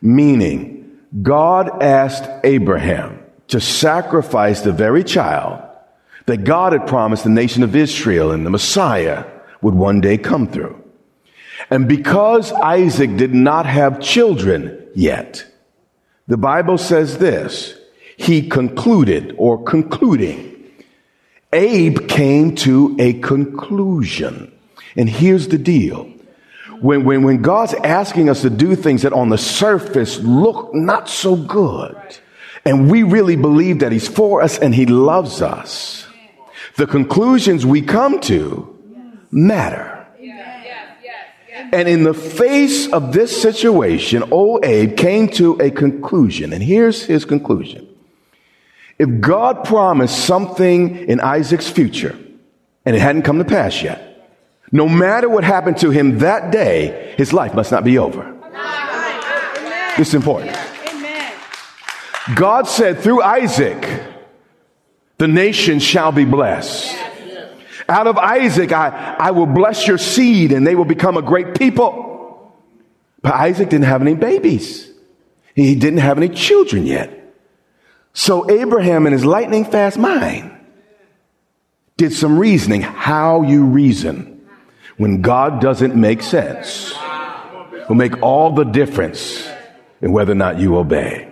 Meaning, 0.00 0.98
God 1.22 1.82
asked 1.82 2.28
Abraham 2.42 3.20
to 3.48 3.60
sacrifice 3.60 4.62
the 4.62 4.72
very 4.72 5.04
child 5.04 5.62
that 6.26 6.44
God 6.44 6.72
had 6.72 6.86
promised 6.86 7.24
the 7.24 7.30
nation 7.30 7.62
of 7.62 7.76
Israel 7.76 8.30
and 8.30 8.44
the 8.44 8.50
Messiah 8.50 9.24
would 9.60 9.74
one 9.74 10.00
day 10.00 10.18
come 10.18 10.46
through. 10.46 10.82
And 11.70 11.88
because 11.88 12.52
Isaac 12.52 13.16
did 13.16 13.34
not 13.34 13.66
have 13.66 14.00
children 14.00 14.86
yet, 14.94 15.46
the 16.26 16.36
Bible 16.36 16.78
says 16.78 17.18
this. 17.18 17.74
He 18.16 18.48
concluded 18.48 19.34
or 19.38 19.62
concluding. 19.62 20.50
Abe 21.52 22.08
came 22.08 22.54
to 22.56 22.96
a 22.98 23.14
conclusion. 23.14 24.52
And 24.96 25.08
here's 25.08 25.48
the 25.48 25.58
deal. 25.58 26.10
When, 26.80 27.04
when, 27.04 27.22
when 27.22 27.42
God's 27.42 27.74
asking 27.74 28.28
us 28.28 28.42
to 28.42 28.50
do 28.50 28.74
things 28.74 29.02
that 29.02 29.12
on 29.12 29.28
the 29.28 29.38
surface 29.38 30.18
look 30.18 30.74
not 30.74 31.08
so 31.08 31.36
good, 31.36 31.96
and 32.64 32.90
we 32.90 33.02
really 33.02 33.36
believe 33.36 33.80
that 33.80 33.92
He's 33.92 34.08
for 34.08 34.42
us 34.42 34.58
and 34.58 34.74
He 34.74 34.86
loves 34.86 35.42
us, 35.42 36.06
the 36.76 36.86
conclusions 36.86 37.64
we 37.64 37.82
come 37.82 38.20
to 38.22 38.70
matter. 39.30 39.93
And 41.72 41.88
in 41.88 42.04
the 42.04 42.14
face 42.14 42.88
of 42.92 43.12
this 43.12 43.40
situation, 43.40 44.24
old 44.32 44.64
Abe 44.64 44.96
came 44.96 45.28
to 45.30 45.58
a 45.60 45.70
conclusion. 45.70 46.52
And 46.52 46.62
here's 46.62 47.04
his 47.04 47.24
conclusion. 47.24 47.88
If 48.98 49.20
God 49.20 49.64
promised 49.64 50.24
something 50.24 50.96
in 51.08 51.20
Isaac's 51.20 51.68
future 51.68 52.16
and 52.84 52.94
it 52.94 53.00
hadn't 53.00 53.22
come 53.22 53.38
to 53.38 53.44
pass 53.44 53.82
yet, 53.82 54.30
no 54.70 54.88
matter 54.88 55.28
what 55.28 55.44
happened 55.44 55.78
to 55.78 55.90
him 55.90 56.18
that 56.18 56.50
day, 56.50 57.14
his 57.16 57.32
life 57.32 57.54
must 57.54 57.72
not 57.72 57.84
be 57.84 57.98
over. 57.98 58.30
This 59.96 60.08
is 60.08 60.14
important. 60.14 60.56
God 62.34 62.66
said 62.66 62.98
through 62.98 63.22
Isaac, 63.22 64.02
the 65.18 65.28
nation 65.28 65.78
shall 65.78 66.10
be 66.10 66.24
blessed. 66.24 66.96
Out 67.88 68.06
of 68.06 68.16
Isaac, 68.16 68.72
I, 68.72 69.16
I 69.18 69.30
will 69.32 69.46
bless 69.46 69.86
your 69.86 69.98
seed 69.98 70.52
and 70.52 70.66
they 70.66 70.74
will 70.74 70.84
become 70.84 71.16
a 71.16 71.22
great 71.22 71.54
people. 71.54 72.54
But 73.22 73.34
Isaac 73.34 73.68
didn't 73.70 73.86
have 73.86 74.02
any 74.02 74.14
babies. 74.14 74.90
He 75.54 75.74
didn't 75.74 76.00
have 76.00 76.18
any 76.18 76.28
children 76.28 76.86
yet. 76.86 77.20
So 78.12 78.50
Abraham, 78.50 79.06
in 79.06 79.12
his 79.12 79.24
lightning 79.24 79.64
fast 79.64 79.98
mind, 79.98 80.50
did 81.96 82.12
some 82.12 82.38
reasoning. 82.38 82.82
How 82.82 83.42
you 83.42 83.64
reason 83.64 84.46
when 84.96 85.22
God 85.22 85.60
doesn't 85.60 85.94
make 85.94 86.22
sense 86.22 86.94
will 87.88 87.96
make 87.96 88.22
all 88.22 88.52
the 88.52 88.64
difference 88.64 89.48
in 90.00 90.12
whether 90.12 90.32
or 90.32 90.36
not 90.36 90.58
you 90.58 90.76
obey. 90.76 91.30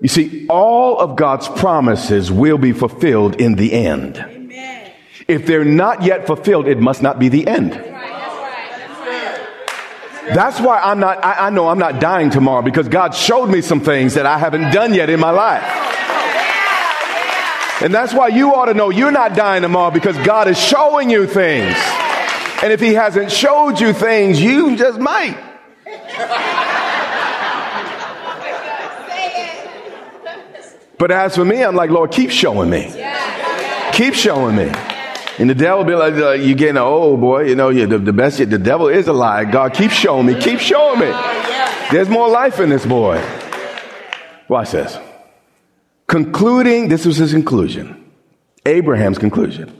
You 0.00 0.08
see, 0.08 0.46
all 0.48 0.98
of 0.98 1.16
God's 1.16 1.48
promises 1.48 2.32
will 2.32 2.58
be 2.58 2.72
fulfilled 2.72 3.40
in 3.40 3.54
the 3.54 3.72
end. 3.72 4.39
If 5.30 5.46
they're 5.46 5.64
not 5.64 6.02
yet 6.02 6.26
fulfilled, 6.26 6.66
it 6.66 6.80
must 6.80 7.02
not 7.02 7.20
be 7.20 7.28
the 7.28 7.46
end. 7.46 7.70
That's 10.34 10.58
why 10.60 10.80
I'm 10.80 10.98
not, 10.98 11.24
I, 11.24 11.46
I, 11.46 11.50
know 11.50 11.68
I'm 11.68 11.78
not 11.78 12.00
dying 12.00 12.30
tomorrow 12.30 12.62
because 12.62 12.88
God 12.88 13.14
showed 13.14 13.46
me 13.46 13.60
some 13.60 13.80
things 13.80 14.14
that 14.14 14.26
I 14.26 14.38
haven't 14.38 14.72
done 14.72 14.92
yet 14.92 15.08
in 15.08 15.20
my 15.20 15.30
life. 15.30 15.62
And 17.80 17.94
that's 17.94 18.12
why 18.12 18.26
you 18.26 18.52
ought 18.56 18.64
to 18.64 18.74
know 18.74 18.90
you're 18.90 19.12
not 19.12 19.36
dying 19.36 19.62
tomorrow 19.62 19.92
because 19.92 20.18
God 20.26 20.48
is 20.48 20.58
showing 20.58 21.10
you 21.10 21.28
things. 21.28 21.76
And 22.60 22.72
if 22.72 22.80
He 22.80 22.94
hasn't 22.94 23.30
showed 23.30 23.78
you 23.78 23.92
things, 23.92 24.42
you 24.42 24.76
just 24.76 24.98
might. 24.98 25.38
But 30.98 31.12
as 31.12 31.36
for 31.36 31.44
me, 31.44 31.62
I'm 31.62 31.76
like, 31.76 31.90
Lord, 31.90 32.10
keep 32.10 32.32
showing 32.32 32.68
me. 32.68 32.92
Keep 33.92 34.14
showing 34.14 34.56
me. 34.56 34.72
And 35.40 35.48
the 35.48 35.54
devil 35.54 35.84
be 35.84 35.94
like, 35.94 36.12
uh, 36.16 36.32
you 36.32 36.54
getting 36.54 36.76
old, 36.76 37.18
boy. 37.18 37.44
You 37.44 37.54
know, 37.54 37.72
the, 37.72 37.98
the 37.98 38.12
best, 38.12 38.36
the 38.36 38.58
devil 38.58 38.88
is 38.88 39.08
a 39.08 39.14
lie. 39.14 39.46
God, 39.46 39.72
keep 39.72 39.90
showing 39.90 40.26
me, 40.26 40.38
keep 40.38 40.60
showing 40.60 41.00
me. 41.00 41.06
There's 41.90 42.10
more 42.10 42.28
life 42.28 42.60
in 42.60 42.68
this 42.68 42.84
boy. 42.84 43.24
Watch 44.48 44.72
this. 44.72 44.98
Concluding, 46.06 46.88
this 46.88 47.06
was 47.06 47.16
his 47.16 47.32
conclusion. 47.32 48.12
Abraham's 48.66 49.16
conclusion. 49.16 49.74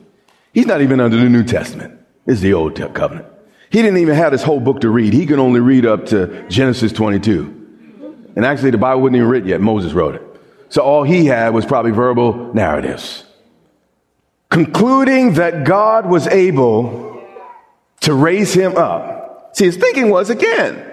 He's 0.55 0.65
not 0.65 0.81
even 0.81 0.99
under 0.99 1.19
the 1.19 1.29
New 1.29 1.45
Testament. 1.45 2.01
Is 2.25 2.41
the 2.41 2.55
Old 2.55 2.77
Covenant. 2.95 3.27
He 3.69 3.83
didn't 3.83 3.99
even 3.99 4.15
have 4.15 4.33
this 4.33 4.43
whole 4.43 4.61
book 4.61 4.81
to 4.81 4.89
read. 4.89 5.13
He 5.13 5.27
could 5.27 5.39
only 5.39 5.61
read 5.61 5.85
up 5.85 6.07
to 6.07 6.49
Genesis 6.49 6.91
22. 6.91 8.33
And 8.35 8.47
actually, 8.47 8.71
the 8.71 8.79
Bible 8.79 9.03
wasn't 9.03 9.17
even 9.17 9.29
written 9.29 9.49
yet. 9.51 9.61
Moses 9.61 9.93
wrote 9.93 10.15
it. 10.15 10.23
So 10.71 10.81
all 10.81 11.03
he 11.03 11.27
had 11.27 11.53
was 11.53 11.67
probably 11.67 11.91
verbal 11.91 12.55
narratives 12.55 13.25
concluding 14.51 15.35
that 15.35 15.65
God 15.65 16.07
was 16.07 16.27
able 16.27 17.25
to 18.01 18.15
raise 18.15 18.53
him 18.53 18.77
up. 18.77 19.57
See, 19.57 19.65
his 19.65 19.77
thinking 19.77 20.11
was 20.11 20.31
again, 20.31 20.87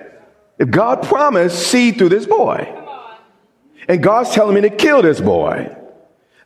if 0.58 0.70
God 0.70 1.04
promised 1.04 1.68
seed 1.68 1.98
through 1.98 2.10
this 2.10 2.26
boy, 2.26 2.74
and 3.88 4.04
God's 4.04 4.32
telling 4.32 4.56
me 4.56 4.62
to 4.62 4.70
kill 4.70 5.02
this 5.02 5.22
boy, 5.22 5.76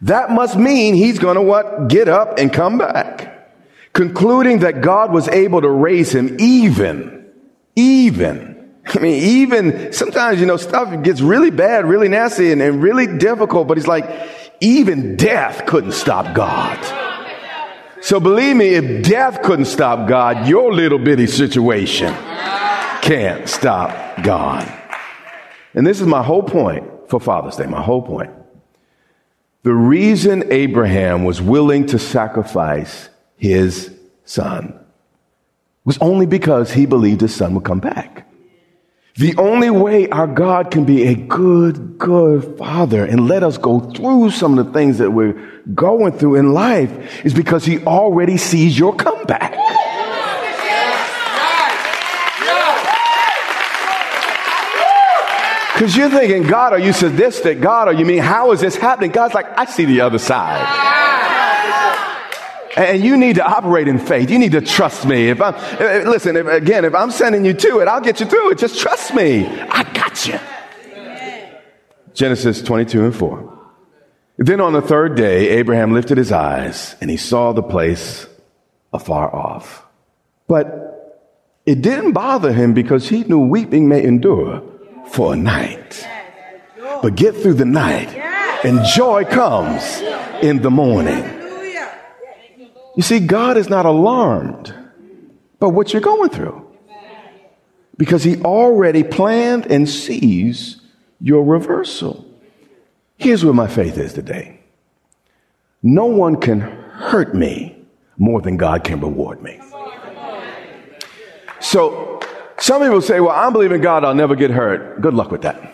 that 0.02 0.32
must 0.32 0.58
mean 0.58 0.95
he's 0.95 1.19
going 1.19 1.36
to 1.36 1.41
what? 1.41 1.88
Get 1.88 2.08
up 2.08 2.38
and 2.38 2.52
come 2.52 2.78
back. 2.78 3.28
Concluding 3.93 4.60
that 4.60 4.82
God 4.82 5.12
was 5.12 5.28
able 5.28 5.62
to 5.62 5.69
raise 5.69 6.13
him 6.13 6.38
even, 6.39 7.30
even. 7.76 8.74
I 8.86 9.00
mean, 9.00 9.24
even 9.24 9.93
sometimes, 9.93 10.39
you 10.39 10.45
know, 10.45 10.58
stuff 10.58 11.04
gets 11.04 11.21
really 11.21 11.52
bad, 11.52 11.86
really 11.86 12.08
nasty 12.08 12.52
and, 12.52 12.62
and 12.62 12.82
really 12.82 13.06
difficult, 13.06 13.67
but 13.67 13.78
he's 13.78 13.88
like, 13.88 14.06
even 14.62 15.17
death 15.17 15.65
couldn't 15.65 15.91
stop 15.91 16.34
God. 16.34 16.78
So 18.02 18.19
believe 18.19 18.56
me, 18.56 18.69
if 18.69 19.04
death 19.04 19.41
couldn't 19.43 19.65
stop 19.65 20.08
God, 20.08 20.47
your 20.47 20.74
little 20.74 20.97
bitty 20.97 21.28
situation 21.28 22.13
can't 23.02 23.47
stop 23.47 24.24
God. 24.24 24.71
And 25.74 25.86
this 25.86 26.02
is 26.02 26.08
my 26.08 26.24
whole 26.24 26.43
point 26.43 27.10
for 27.10 27.19
Father's 27.19 27.58
Day, 27.58 27.65
my 27.65 27.82
whole 27.82 28.02
point. 28.02 28.32
The 29.63 29.74
reason 29.74 30.52
Abraham 30.52 31.24
was 31.24 31.41
willing 31.41 31.86
to 31.88 32.00
sacrifice 32.00 33.10
his 33.38 33.95
son 34.26 34.78
was 35.84 35.97
only 36.00 36.26
because 36.26 36.71
he 36.71 36.86
believed 36.86 37.21
his 37.21 37.36
son 37.36 37.54
would 37.56 37.63
come 37.63 37.80
back. 37.80 38.20
The 39.15 39.36
only 39.38 39.69
way 39.69 40.08
our 40.10 40.28
God 40.28 40.71
can 40.71 40.86
be 40.86 41.04
a 41.04 41.15
good, 41.15 41.97
good 41.97 42.58
father 42.58 43.04
and 43.04 43.28
let 43.28 43.43
us 43.43 43.58
go 43.58 43.80
through 43.80 44.32
some 44.32 44.58
of 44.58 44.65
the 44.65 44.71
things 44.71 45.00
that 45.00 45.12
we're 45.12 45.34
going 45.76 46.13
through 46.13 46.36
in 46.36 46.54
life 46.54 47.26
is 47.26 47.34
because 47.34 47.65
he 47.65 47.80
already 47.84 48.38
sees 48.38 48.80
your 48.80 48.95
comeback. 48.95 49.52
Because 55.74 55.97
you're 55.97 56.10
thinking, 56.10 56.43
God, 56.43 56.74
are 56.74 56.80
you 56.80 56.93
sadistic? 56.93 57.60
God, 57.60 57.88
are 57.88 57.93
you 57.93 58.06
mean, 58.06 58.19
how 58.19 58.52
is 58.52 58.62
this 58.62 58.76
happening? 58.76 59.12
God's 59.12 59.34
like, 59.34 59.47
I 59.58 59.65
see 59.65 59.86
the 59.86 60.02
other 60.02 60.19
side. 60.19 60.62
And 62.77 63.03
you 63.03 63.17
need 63.17 63.36
to 63.36 63.45
operate 63.45 63.88
in 63.88 63.99
faith. 63.99 64.29
You 64.29 64.39
need 64.39 64.53
to 64.53 64.62
trust 64.62 65.05
me. 65.05 65.29
If 65.29 65.41
I'm, 65.41 65.55
eh, 65.55 65.77
eh, 65.79 66.10
listen, 66.10 66.38
if, 66.38 66.47
again, 66.47 66.86
if 66.86 66.95
I'm 66.95 67.12
sending 67.12 67.43
you 67.43 67.53
to 67.53 67.79
it, 67.79 67.88
I'll 67.88 68.01
get 68.01 68.19
you 68.19 68.25
through 68.25 68.51
it. 68.51 68.57
Just 68.57 68.79
trust 68.79 69.13
me. 69.13 69.45
I 69.45 69.84
got 69.93 70.27
you. 70.27 70.39
Genesis 72.13 72.62
22 72.62 73.05
and 73.05 73.15
4. 73.15 73.60
Then 74.38 74.62
on 74.62 74.73
the 74.73 74.81
third 74.81 75.15
day, 75.15 75.49
Abraham 75.49 75.93
lifted 75.93 76.17
his 76.17 76.31
eyes 76.31 76.95
and 77.01 77.10
he 77.10 77.17
saw 77.17 77.51
the 77.53 77.63
place 77.63 78.25
afar 78.93 79.34
off. 79.34 79.86
But 80.47 80.91
it 81.65 81.81
didn't 81.81 82.13
bother 82.13 82.51
him 82.51 82.73
because 82.73 83.07
he 83.07 83.23
knew 83.23 83.39
weeping 83.39 83.88
may 83.88 84.03
endure 84.03 84.63
for 85.10 85.34
a 85.34 85.36
night. 85.36 86.07
But 87.01 87.15
get 87.15 87.36
through 87.36 87.55
the 87.55 87.65
night 87.65 88.10
and 88.63 88.84
joy 88.95 89.25
comes 89.25 90.01
in 90.41 90.62
the 90.62 90.71
morning. 90.71 91.40
You 92.95 93.04
see, 93.04 93.19
God 93.19 93.58
is 93.58 93.69
not 93.69 93.86
alarmed 93.86 94.73
by 95.60 95.67
what 95.67 95.93
you're 95.93 96.01
going 96.01 96.30
through 96.30 96.67
because 97.97 98.23
He 98.23 98.41
already 98.41 99.04
planned 99.04 99.65
and 99.67 99.88
sees 99.88 100.82
your 101.19 101.45
reversal. 101.45 102.25
Here's 103.17 103.45
where 103.45 103.54
my 103.54 103.67
faith 103.67 103.97
is 103.97 104.13
today 104.13 104.60
no 105.84 106.06
one 106.06 106.36
can 106.36 106.60
hurt 106.60 107.34
me 107.34 107.77
more 108.17 108.41
than 108.41 108.58
God 108.58 108.84
can 108.84 108.99
reward 108.99 109.41
me. 109.41 109.60
So, 111.60 112.19
some 112.58 112.82
people 112.82 113.01
say, 113.01 113.19
Well, 113.19 113.32
I'm 113.32 113.54
believing 113.54 113.82
God, 113.82 114.04
I'll 114.04 114.15
never 114.15 114.36
get 114.36 114.51
hurt. 114.51 115.01
Good 115.01 115.13
luck 115.13 115.32
with 115.32 115.43
that. 115.43 115.69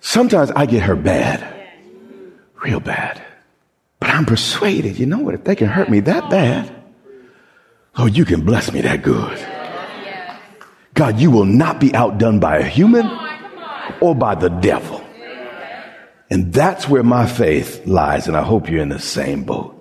Sometimes 0.00 0.50
I 0.50 0.66
get 0.66 0.82
hurt 0.82 1.02
bad 1.04 1.61
real 2.62 2.80
bad. 2.80 3.22
But 4.00 4.10
I'm 4.10 4.26
persuaded, 4.26 4.98
you 4.98 5.06
know 5.06 5.18
what? 5.18 5.34
If 5.34 5.44
they 5.44 5.54
can 5.54 5.68
hurt 5.68 5.88
me 5.88 6.00
that 6.00 6.28
bad, 6.28 6.74
oh, 7.96 8.06
you 8.06 8.24
can 8.24 8.44
bless 8.44 8.72
me 8.72 8.80
that 8.80 9.02
good. 9.02 9.38
God, 10.94 11.20
you 11.20 11.30
will 11.30 11.44
not 11.44 11.80
be 11.80 11.94
outdone 11.94 12.38
by 12.38 12.58
a 12.58 12.64
human 12.64 13.08
or 14.00 14.14
by 14.14 14.34
the 14.34 14.48
devil. 14.48 15.02
And 16.30 16.52
that's 16.52 16.88
where 16.88 17.02
my 17.02 17.26
faith 17.26 17.86
lies, 17.86 18.26
and 18.26 18.36
I 18.36 18.42
hope 18.42 18.68
you're 18.68 18.80
in 18.80 18.88
the 18.88 18.98
same 18.98 19.44
boat. 19.44 19.78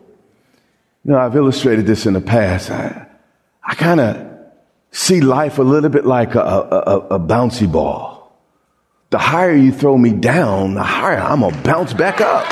You 1.03 1.13
know, 1.13 1.17
I've 1.17 1.35
illustrated 1.35 1.87
this 1.87 2.05
in 2.05 2.13
the 2.13 2.21
past. 2.21 2.69
I, 2.69 3.07
I 3.63 3.73
kind 3.75 3.99
of 3.99 4.27
see 4.91 5.21
life 5.21 5.57
a 5.57 5.63
little 5.63 5.89
bit 5.89 6.05
like 6.05 6.35
a, 6.35 6.39
a, 6.39 6.97
a, 7.15 7.19
bouncy 7.19 7.71
ball. 7.71 8.37
The 9.09 9.17
higher 9.17 9.55
you 9.55 9.71
throw 9.71 9.97
me 9.97 10.11
down, 10.11 10.73
the 10.73 10.83
higher 10.83 11.17
I'm 11.17 11.39
going 11.39 11.55
to 11.55 11.61
bounce 11.61 11.93
back 11.93 12.21
up. 12.21 12.45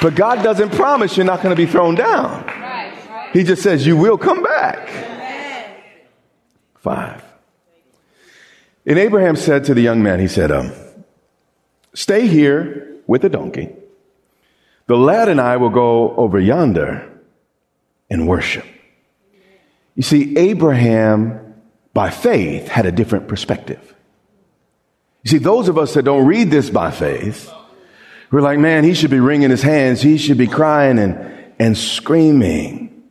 But 0.00 0.14
God 0.14 0.42
doesn't 0.42 0.72
promise 0.72 1.16
you're 1.16 1.26
not 1.26 1.42
going 1.42 1.54
to 1.54 1.60
be 1.60 1.70
thrown 1.70 1.94
down. 1.94 2.44
He 3.32 3.42
just 3.42 3.62
says 3.62 3.86
you 3.86 3.96
will 3.96 4.18
come 4.18 4.42
back. 4.42 4.88
Five. 6.76 7.22
And 8.86 8.98
Abraham 8.98 9.36
said 9.36 9.64
to 9.64 9.74
the 9.74 9.80
young 9.80 10.02
man, 10.02 10.20
he 10.20 10.28
said, 10.28 10.52
um, 10.52 10.72
Stay 11.94 12.26
here 12.28 12.96
with 13.06 13.22
the 13.22 13.28
donkey. 13.28 13.74
The 14.86 14.96
lad 14.96 15.28
and 15.28 15.40
I 15.40 15.56
will 15.56 15.70
go 15.70 16.14
over 16.16 16.38
yonder 16.38 17.10
and 18.08 18.28
worship. 18.28 18.64
You 19.96 20.02
see, 20.02 20.36
Abraham, 20.36 21.54
by 21.92 22.10
faith, 22.10 22.68
had 22.68 22.86
a 22.86 22.92
different 22.92 23.26
perspective. 23.26 23.94
You 25.24 25.30
see, 25.30 25.38
those 25.38 25.68
of 25.68 25.78
us 25.78 25.94
that 25.94 26.04
don't 26.04 26.26
read 26.26 26.50
this 26.50 26.70
by 26.70 26.90
faith, 26.92 27.50
we're 28.30 28.40
like, 28.40 28.58
man, 28.58 28.84
he 28.84 28.94
should 28.94 29.10
be 29.10 29.20
wringing 29.20 29.50
his 29.50 29.62
hands. 29.62 30.02
He 30.02 30.18
should 30.18 30.38
be 30.38 30.46
crying 30.46 30.98
and, 30.98 31.52
and 31.58 31.76
screaming. 31.76 33.04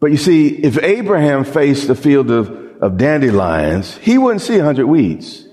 But 0.00 0.10
you 0.10 0.16
see, 0.16 0.48
if 0.48 0.78
Abraham 0.82 1.44
faced 1.44 1.88
a 1.88 1.94
field 1.94 2.30
of, 2.30 2.50
of 2.80 2.96
dandelions, 2.96 3.96
he 3.98 4.16
wouldn't 4.16 4.42
see 4.42 4.58
a 4.58 4.64
hundred 4.64 4.86
weeds. 4.86 5.46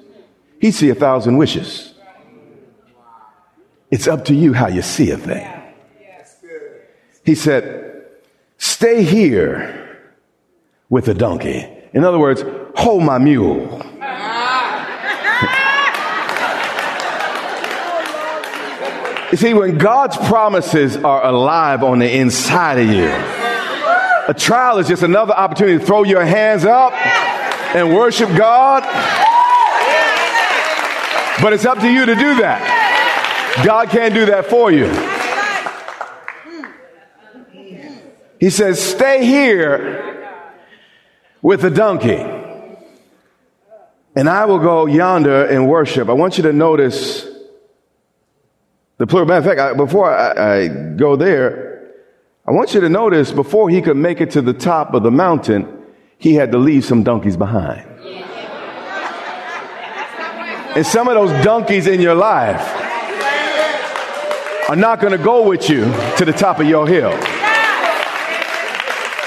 He'd 0.59 0.71
see 0.71 0.89
a 0.89 0.95
thousand 0.95 1.37
wishes. 1.37 1.93
It's 3.91 4.07
up 4.07 4.25
to 4.25 4.35
you 4.35 4.53
how 4.53 4.67
you 4.67 4.81
see 4.81 5.11
a 5.11 5.17
thing. 5.17 5.51
He 7.23 7.35
said, 7.35 8.05
stay 8.57 9.03
here 9.03 10.13
with 10.89 11.05
the 11.05 11.13
donkey. 11.13 11.67
In 11.93 12.03
other 12.03 12.19
words, 12.19 12.43
hold 12.75 13.03
my 13.03 13.17
mule. 13.17 13.84
You 19.35 19.39
see, 19.39 19.53
when 19.53 19.77
God's 19.77 20.15
promises 20.15 20.95
are 20.95 21.25
alive 21.25 21.83
on 21.83 21.99
the 21.99 22.09
inside 22.09 22.79
of 22.79 22.87
you, 22.87 23.09
a 24.29 24.33
trial 24.33 24.77
is 24.77 24.87
just 24.87 25.03
another 25.03 25.33
opportunity 25.33 25.77
to 25.77 25.85
throw 25.85 26.05
your 26.05 26.23
hands 26.23 26.63
up 26.63 26.93
and 27.75 27.93
worship 27.93 28.29
God. 28.29 28.83
But 31.41 31.51
it's 31.51 31.65
up 31.65 31.79
to 31.79 31.91
you 31.91 32.05
to 32.05 32.15
do 32.15 32.35
that. 32.35 33.61
God 33.65 33.89
can't 33.89 34.13
do 34.13 34.25
that 34.27 34.45
for 34.45 34.71
you. 34.71 34.85
He 38.39 38.49
says, 38.49 38.81
Stay 38.81 39.25
here 39.25 40.39
with 41.41 41.61
the 41.61 41.71
donkey, 41.71 42.23
and 44.15 44.29
I 44.29 44.45
will 44.45 44.59
go 44.59 44.85
yonder 44.85 45.43
and 45.43 45.67
worship. 45.67 46.07
I 46.07 46.13
want 46.13 46.37
you 46.37 46.43
to 46.43 46.53
notice 46.53 47.34
the 48.97 49.07
plural. 49.07 49.27
Matter 49.27 49.39
of 49.39 49.57
fact, 49.57 49.59
I, 49.59 49.73
before 49.73 50.13
I, 50.13 50.63
I 50.63 50.67
go 50.67 51.15
there, 51.15 51.93
I 52.47 52.51
want 52.51 52.73
you 52.73 52.81
to 52.81 52.89
notice 52.89 53.31
before 53.31 53.69
he 53.69 53.81
could 53.81 53.97
make 53.97 54.21
it 54.21 54.31
to 54.31 54.41
the 54.41 54.53
top 54.53 54.93
of 54.93 55.03
the 55.03 55.11
mountain, 55.11 55.83
he 56.17 56.35
had 56.35 56.51
to 56.51 56.57
leave 56.57 56.85
some 56.85 57.03
donkeys 57.03 57.37
behind. 57.37 57.89
And 60.75 60.85
some 60.85 61.07
of 61.07 61.15
those 61.15 61.31
donkeys 61.43 61.87
in 61.87 62.01
your 62.01 62.15
life 62.15 62.61
are 64.69 64.75
not 64.75 64.99
going 64.99 65.17
to 65.17 65.23
go 65.23 65.47
with 65.47 65.69
you 65.69 65.85
to 66.17 66.25
the 66.25 66.33
top 66.33 66.59
of 66.59 66.67
your 66.67 66.87
hill. 66.87 67.11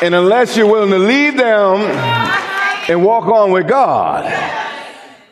And 0.03 0.15
unless 0.15 0.57
you're 0.57 0.71
willing 0.71 0.91
to 0.91 0.99
leave 0.99 1.37
them 1.37 1.77
and 2.89 3.05
walk 3.05 3.27
on 3.27 3.51
with 3.51 3.67
God, 3.67 4.25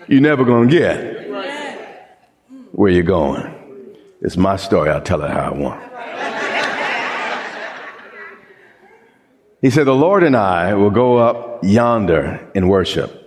you're 0.08 0.20
never 0.20 0.44
going 0.44 0.68
to 0.68 0.78
get 0.78 1.28
where 2.72 2.90
you're 2.90 3.02
going. 3.02 3.55
It's 4.20 4.36
my 4.36 4.56
story. 4.56 4.90
I'll 4.90 5.00
tell 5.00 5.22
it 5.22 5.30
how 5.30 5.40
I 5.40 5.50
want. 5.50 5.82
He 9.60 9.70
said, 9.70 9.84
The 9.84 9.94
Lord 9.94 10.22
and 10.22 10.36
I 10.36 10.74
will 10.74 10.90
go 10.90 11.16
up 11.16 11.64
yonder 11.64 12.48
in 12.54 12.68
worship. 12.68 13.22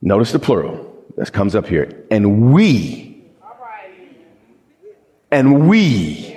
Notice 0.00 0.32
the 0.32 0.38
plural. 0.38 0.84
That 1.16 1.32
comes 1.32 1.56
up 1.56 1.66
here. 1.66 2.04
And 2.10 2.52
we. 2.52 3.24
And 5.30 5.68
we. 5.68 6.36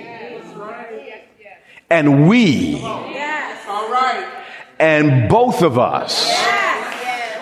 And 1.88 2.28
we. 2.28 2.82
And 4.80 5.28
both 5.28 5.62
of 5.62 5.78
us 5.78 6.28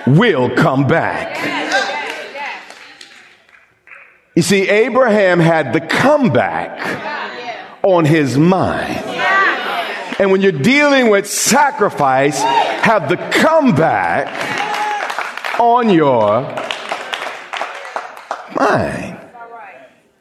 will 0.06 0.54
come 0.54 0.86
back. 0.86 1.79
You 4.40 4.44
see, 4.44 4.70
Abraham 4.70 5.38
had 5.38 5.74
the 5.74 5.82
comeback 5.82 6.80
on 7.82 8.06
his 8.06 8.38
mind. 8.38 9.04
And 10.18 10.32
when 10.32 10.40
you're 10.40 10.50
dealing 10.50 11.10
with 11.10 11.28
sacrifice, 11.28 12.40
have 12.40 13.10
the 13.10 13.18
comeback 13.18 15.60
on 15.60 15.90
your 15.90 16.40
mind. 18.58 19.20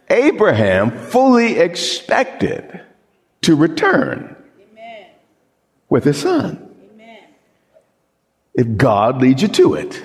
Abraham 0.10 0.92
fully 0.92 1.58
expected 1.58 2.82
to 3.44 3.56
return 3.56 4.36
with 5.88 6.04
his 6.04 6.20
son. 6.20 6.76
If 8.54 8.76
God 8.76 9.22
leads 9.22 9.42
you 9.42 9.48
to 9.48 9.76
it, 9.76 10.04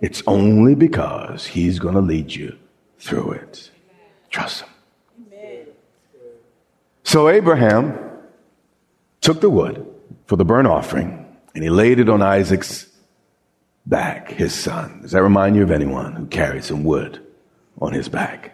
it's 0.00 0.22
only 0.26 0.74
because 0.74 1.44
he's 1.44 1.78
going 1.78 1.96
to 1.96 2.00
lead 2.00 2.34
you 2.34 2.56
through 2.98 3.32
it. 3.32 3.70
Trust 4.30 4.62
Him. 4.62 4.68
So 7.02 7.28
Abraham 7.28 7.96
took 9.20 9.40
the 9.40 9.50
wood 9.50 9.86
for 10.26 10.36
the 10.36 10.44
burnt 10.44 10.68
offering 10.68 11.26
and 11.54 11.62
he 11.62 11.70
laid 11.70 11.98
it 12.00 12.08
on 12.08 12.20
Isaac's 12.20 12.86
back, 13.86 14.30
his 14.30 14.52
son. 14.52 15.02
Does 15.02 15.12
that 15.12 15.22
remind 15.22 15.56
you 15.56 15.62
of 15.62 15.70
anyone 15.70 16.14
who 16.14 16.26
carried 16.26 16.64
some 16.64 16.84
wood 16.84 17.24
on 17.80 17.92
his 17.92 18.08
back? 18.08 18.52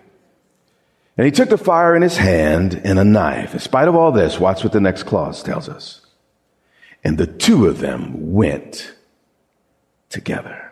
And 1.16 1.24
he 1.24 1.30
took 1.30 1.48
the 1.48 1.58
fire 1.58 1.96
in 1.96 2.02
his 2.02 2.16
hand 2.16 2.80
and 2.84 2.98
a 2.98 3.04
knife. 3.04 3.54
In 3.54 3.60
spite 3.60 3.88
of 3.88 3.94
all 3.94 4.12
this, 4.12 4.38
watch 4.38 4.62
what 4.62 4.72
the 4.72 4.80
next 4.80 5.04
clause 5.04 5.42
tells 5.42 5.68
us. 5.68 6.00
And 7.04 7.18
the 7.18 7.26
two 7.26 7.66
of 7.66 7.80
them 7.80 8.32
went 8.32 8.94
together. 10.08 10.71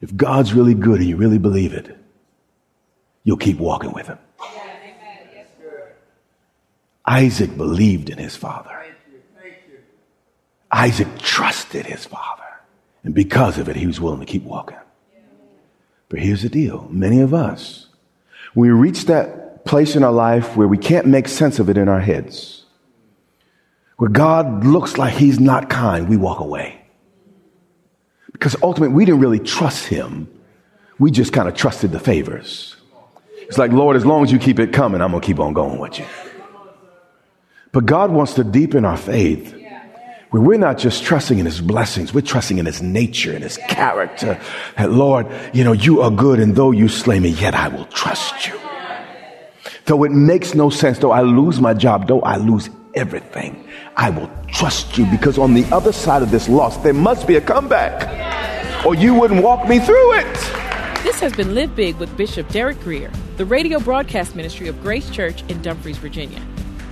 If 0.00 0.14
God's 0.16 0.52
really 0.52 0.74
good 0.74 1.00
and 1.00 1.08
you 1.08 1.16
really 1.16 1.38
believe 1.38 1.72
it, 1.72 1.96
you'll 3.24 3.36
keep 3.36 3.58
walking 3.58 3.92
with 3.92 4.06
him. 4.06 4.18
Isaac 7.06 7.56
believed 7.56 8.10
in 8.10 8.18
his 8.18 8.36
father. 8.36 8.72
Isaac 10.70 11.08
trusted 11.18 11.86
his 11.86 12.04
father. 12.04 12.42
And 13.04 13.14
because 13.14 13.58
of 13.58 13.68
it, 13.68 13.76
he 13.76 13.86
was 13.86 14.00
willing 14.00 14.20
to 14.20 14.26
keep 14.26 14.42
walking. 14.42 14.76
But 16.08 16.20
here's 16.20 16.42
the 16.42 16.48
deal 16.48 16.88
many 16.90 17.20
of 17.20 17.32
us, 17.32 17.86
we 18.54 18.70
reach 18.70 19.06
that 19.06 19.64
place 19.64 19.96
in 19.96 20.04
our 20.04 20.12
life 20.12 20.56
where 20.56 20.68
we 20.68 20.78
can't 20.78 21.06
make 21.06 21.28
sense 21.28 21.58
of 21.58 21.68
it 21.68 21.76
in 21.76 21.88
our 21.88 22.00
heads, 22.00 22.64
where 23.96 24.10
God 24.10 24.64
looks 24.64 24.98
like 24.98 25.14
he's 25.14 25.40
not 25.40 25.70
kind, 25.70 26.08
we 26.08 26.16
walk 26.16 26.40
away. 26.40 26.85
Because 28.36 28.54
ultimately, 28.62 28.94
we 28.94 29.06
didn't 29.06 29.20
really 29.20 29.38
trust 29.38 29.86
him. 29.86 30.28
We 30.98 31.10
just 31.10 31.32
kind 31.32 31.48
of 31.48 31.54
trusted 31.54 31.90
the 31.90 31.98
favors. 31.98 32.76
It's 33.48 33.56
like, 33.56 33.72
Lord, 33.72 33.96
as 33.96 34.04
long 34.04 34.24
as 34.24 34.30
you 34.30 34.38
keep 34.38 34.58
it 34.58 34.74
coming, 34.74 35.00
I'm 35.00 35.10
going 35.10 35.22
to 35.22 35.26
keep 35.26 35.40
on 35.40 35.54
going 35.54 35.78
with 35.78 35.98
you. 35.98 36.04
But 37.72 37.86
God 37.86 38.10
wants 38.10 38.34
to 38.34 38.44
deepen 38.44 38.84
our 38.84 38.98
faith 38.98 39.54
where 40.30 40.42
we're 40.42 40.58
not 40.58 40.76
just 40.76 41.02
trusting 41.02 41.38
in 41.38 41.46
his 41.46 41.62
blessings, 41.62 42.12
we're 42.12 42.20
trusting 42.20 42.58
in 42.58 42.66
his 42.66 42.82
nature 42.82 43.32
and 43.32 43.42
his 43.42 43.56
character. 43.68 44.38
That 44.76 44.92
Lord, 44.92 45.28
you 45.54 45.64
know, 45.64 45.72
you 45.72 46.02
are 46.02 46.10
good 46.10 46.38
and 46.38 46.54
though 46.54 46.72
you 46.72 46.88
slay 46.88 47.18
me, 47.18 47.30
yet 47.30 47.54
I 47.54 47.68
will 47.68 47.86
trust 47.86 48.46
you. 48.46 48.60
Though 49.86 50.04
it 50.04 50.12
makes 50.12 50.54
no 50.54 50.68
sense, 50.68 50.98
though 50.98 51.12
I 51.12 51.22
lose 51.22 51.58
my 51.58 51.72
job, 51.72 52.06
though 52.06 52.20
I 52.20 52.36
lose 52.36 52.68
everything, 52.96 53.68
I 53.96 54.10
will 54.10 54.30
trust 54.48 54.98
you 54.98 55.06
because 55.06 55.38
on 55.38 55.54
the 55.54 55.64
other 55.66 55.92
side 55.92 56.22
of 56.22 56.30
this 56.30 56.48
loss, 56.48 56.76
there 56.78 56.94
must 56.94 57.26
be 57.26 57.36
a 57.36 57.40
comeback 57.40 58.84
or 58.84 58.94
you 58.94 59.14
wouldn't 59.14 59.42
walk 59.42 59.68
me 59.68 59.78
through 59.78 60.14
it. 60.14 60.34
This 61.04 61.20
has 61.20 61.32
been 61.34 61.54
Live 61.54 61.76
Big 61.76 61.96
with 61.96 62.16
Bishop 62.16 62.48
Derek 62.48 62.80
Grier, 62.80 63.12
the 63.36 63.44
radio 63.44 63.78
broadcast 63.78 64.34
ministry 64.34 64.66
of 64.66 64.82
Grace 64.82 65.08
Church 65.10 65.44
in 65.48 65.62
Dumfries, 65.62 65.98
Virginia. 65.98 66.42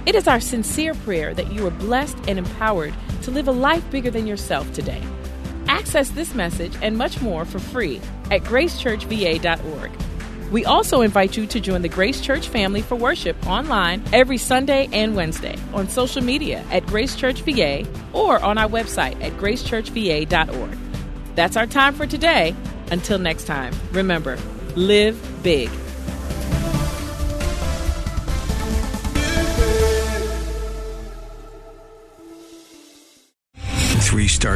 It 0.07 0.15
is 0.15 0.29
our 0.29 0.41
sincere 0.41 0.95
prayer 0.95 1.35
that 1.35 1.53
you 1.53 1.67
are 1.67 1.71
blessed 1.71 2.19
and 2.29 2.39
empowered 2.39 2.95
to 3.23 3.31
live 3.31 3.49
a 3.49 3.53
life 3.53 3.89
bigger 3.91 4.11
than 4.11 4.27
yourself 4.27 4.71
today. 4.73 5.03
Access 5.67 6.11
this 6.11 6.35
message 6.35 6.77
and 6.83 6.97
much 6.97 7.23
more 7.23 7.45
for 7.45 7.59
free 7.59 8.01
at 8.31 8.43
gracechurchva.org. 8.43 9.91
We 10.55 10.65
also 10.65 11.01
invite 11.01 11.37
you 11.37 11.49
to 11.49 11.59
join 11.59 11.83
the 11.83 11.89
Grace 11.89 12.21
Church 12.21 12.47
family 12.47 12.81
for 12.81 12.95
worship 12.95 13.45
online 13.45 14.05
every 14.13 14.39
Sunday 14.39 14.89
and 14.93 15.17
Wednesday 15.17 15.57
on 15.73 15.89
social 15.89 16.23
media 16.23 16.65
at 16.71 16.87
Grace 16.87 17.17
Church 17.17 17.43
VA 17.43 17.85
or 18.13 18.39
on 18.39 18.57
our 18.57 18.69
website 18.69 19.21
at 19.21 19.33
gracechurchva.org. 19.33 20.79
That's 21.35 21.57
our 21.57 21.67
time 21.67 21.95
for 21.95 22.07
today. 22.07 22.55
Until 22.93 23.19
next 23.19 23.49
time, 23.49 23.75
remember, 23.91 24.39
live 24.77 25.19
big. 25.43 25.71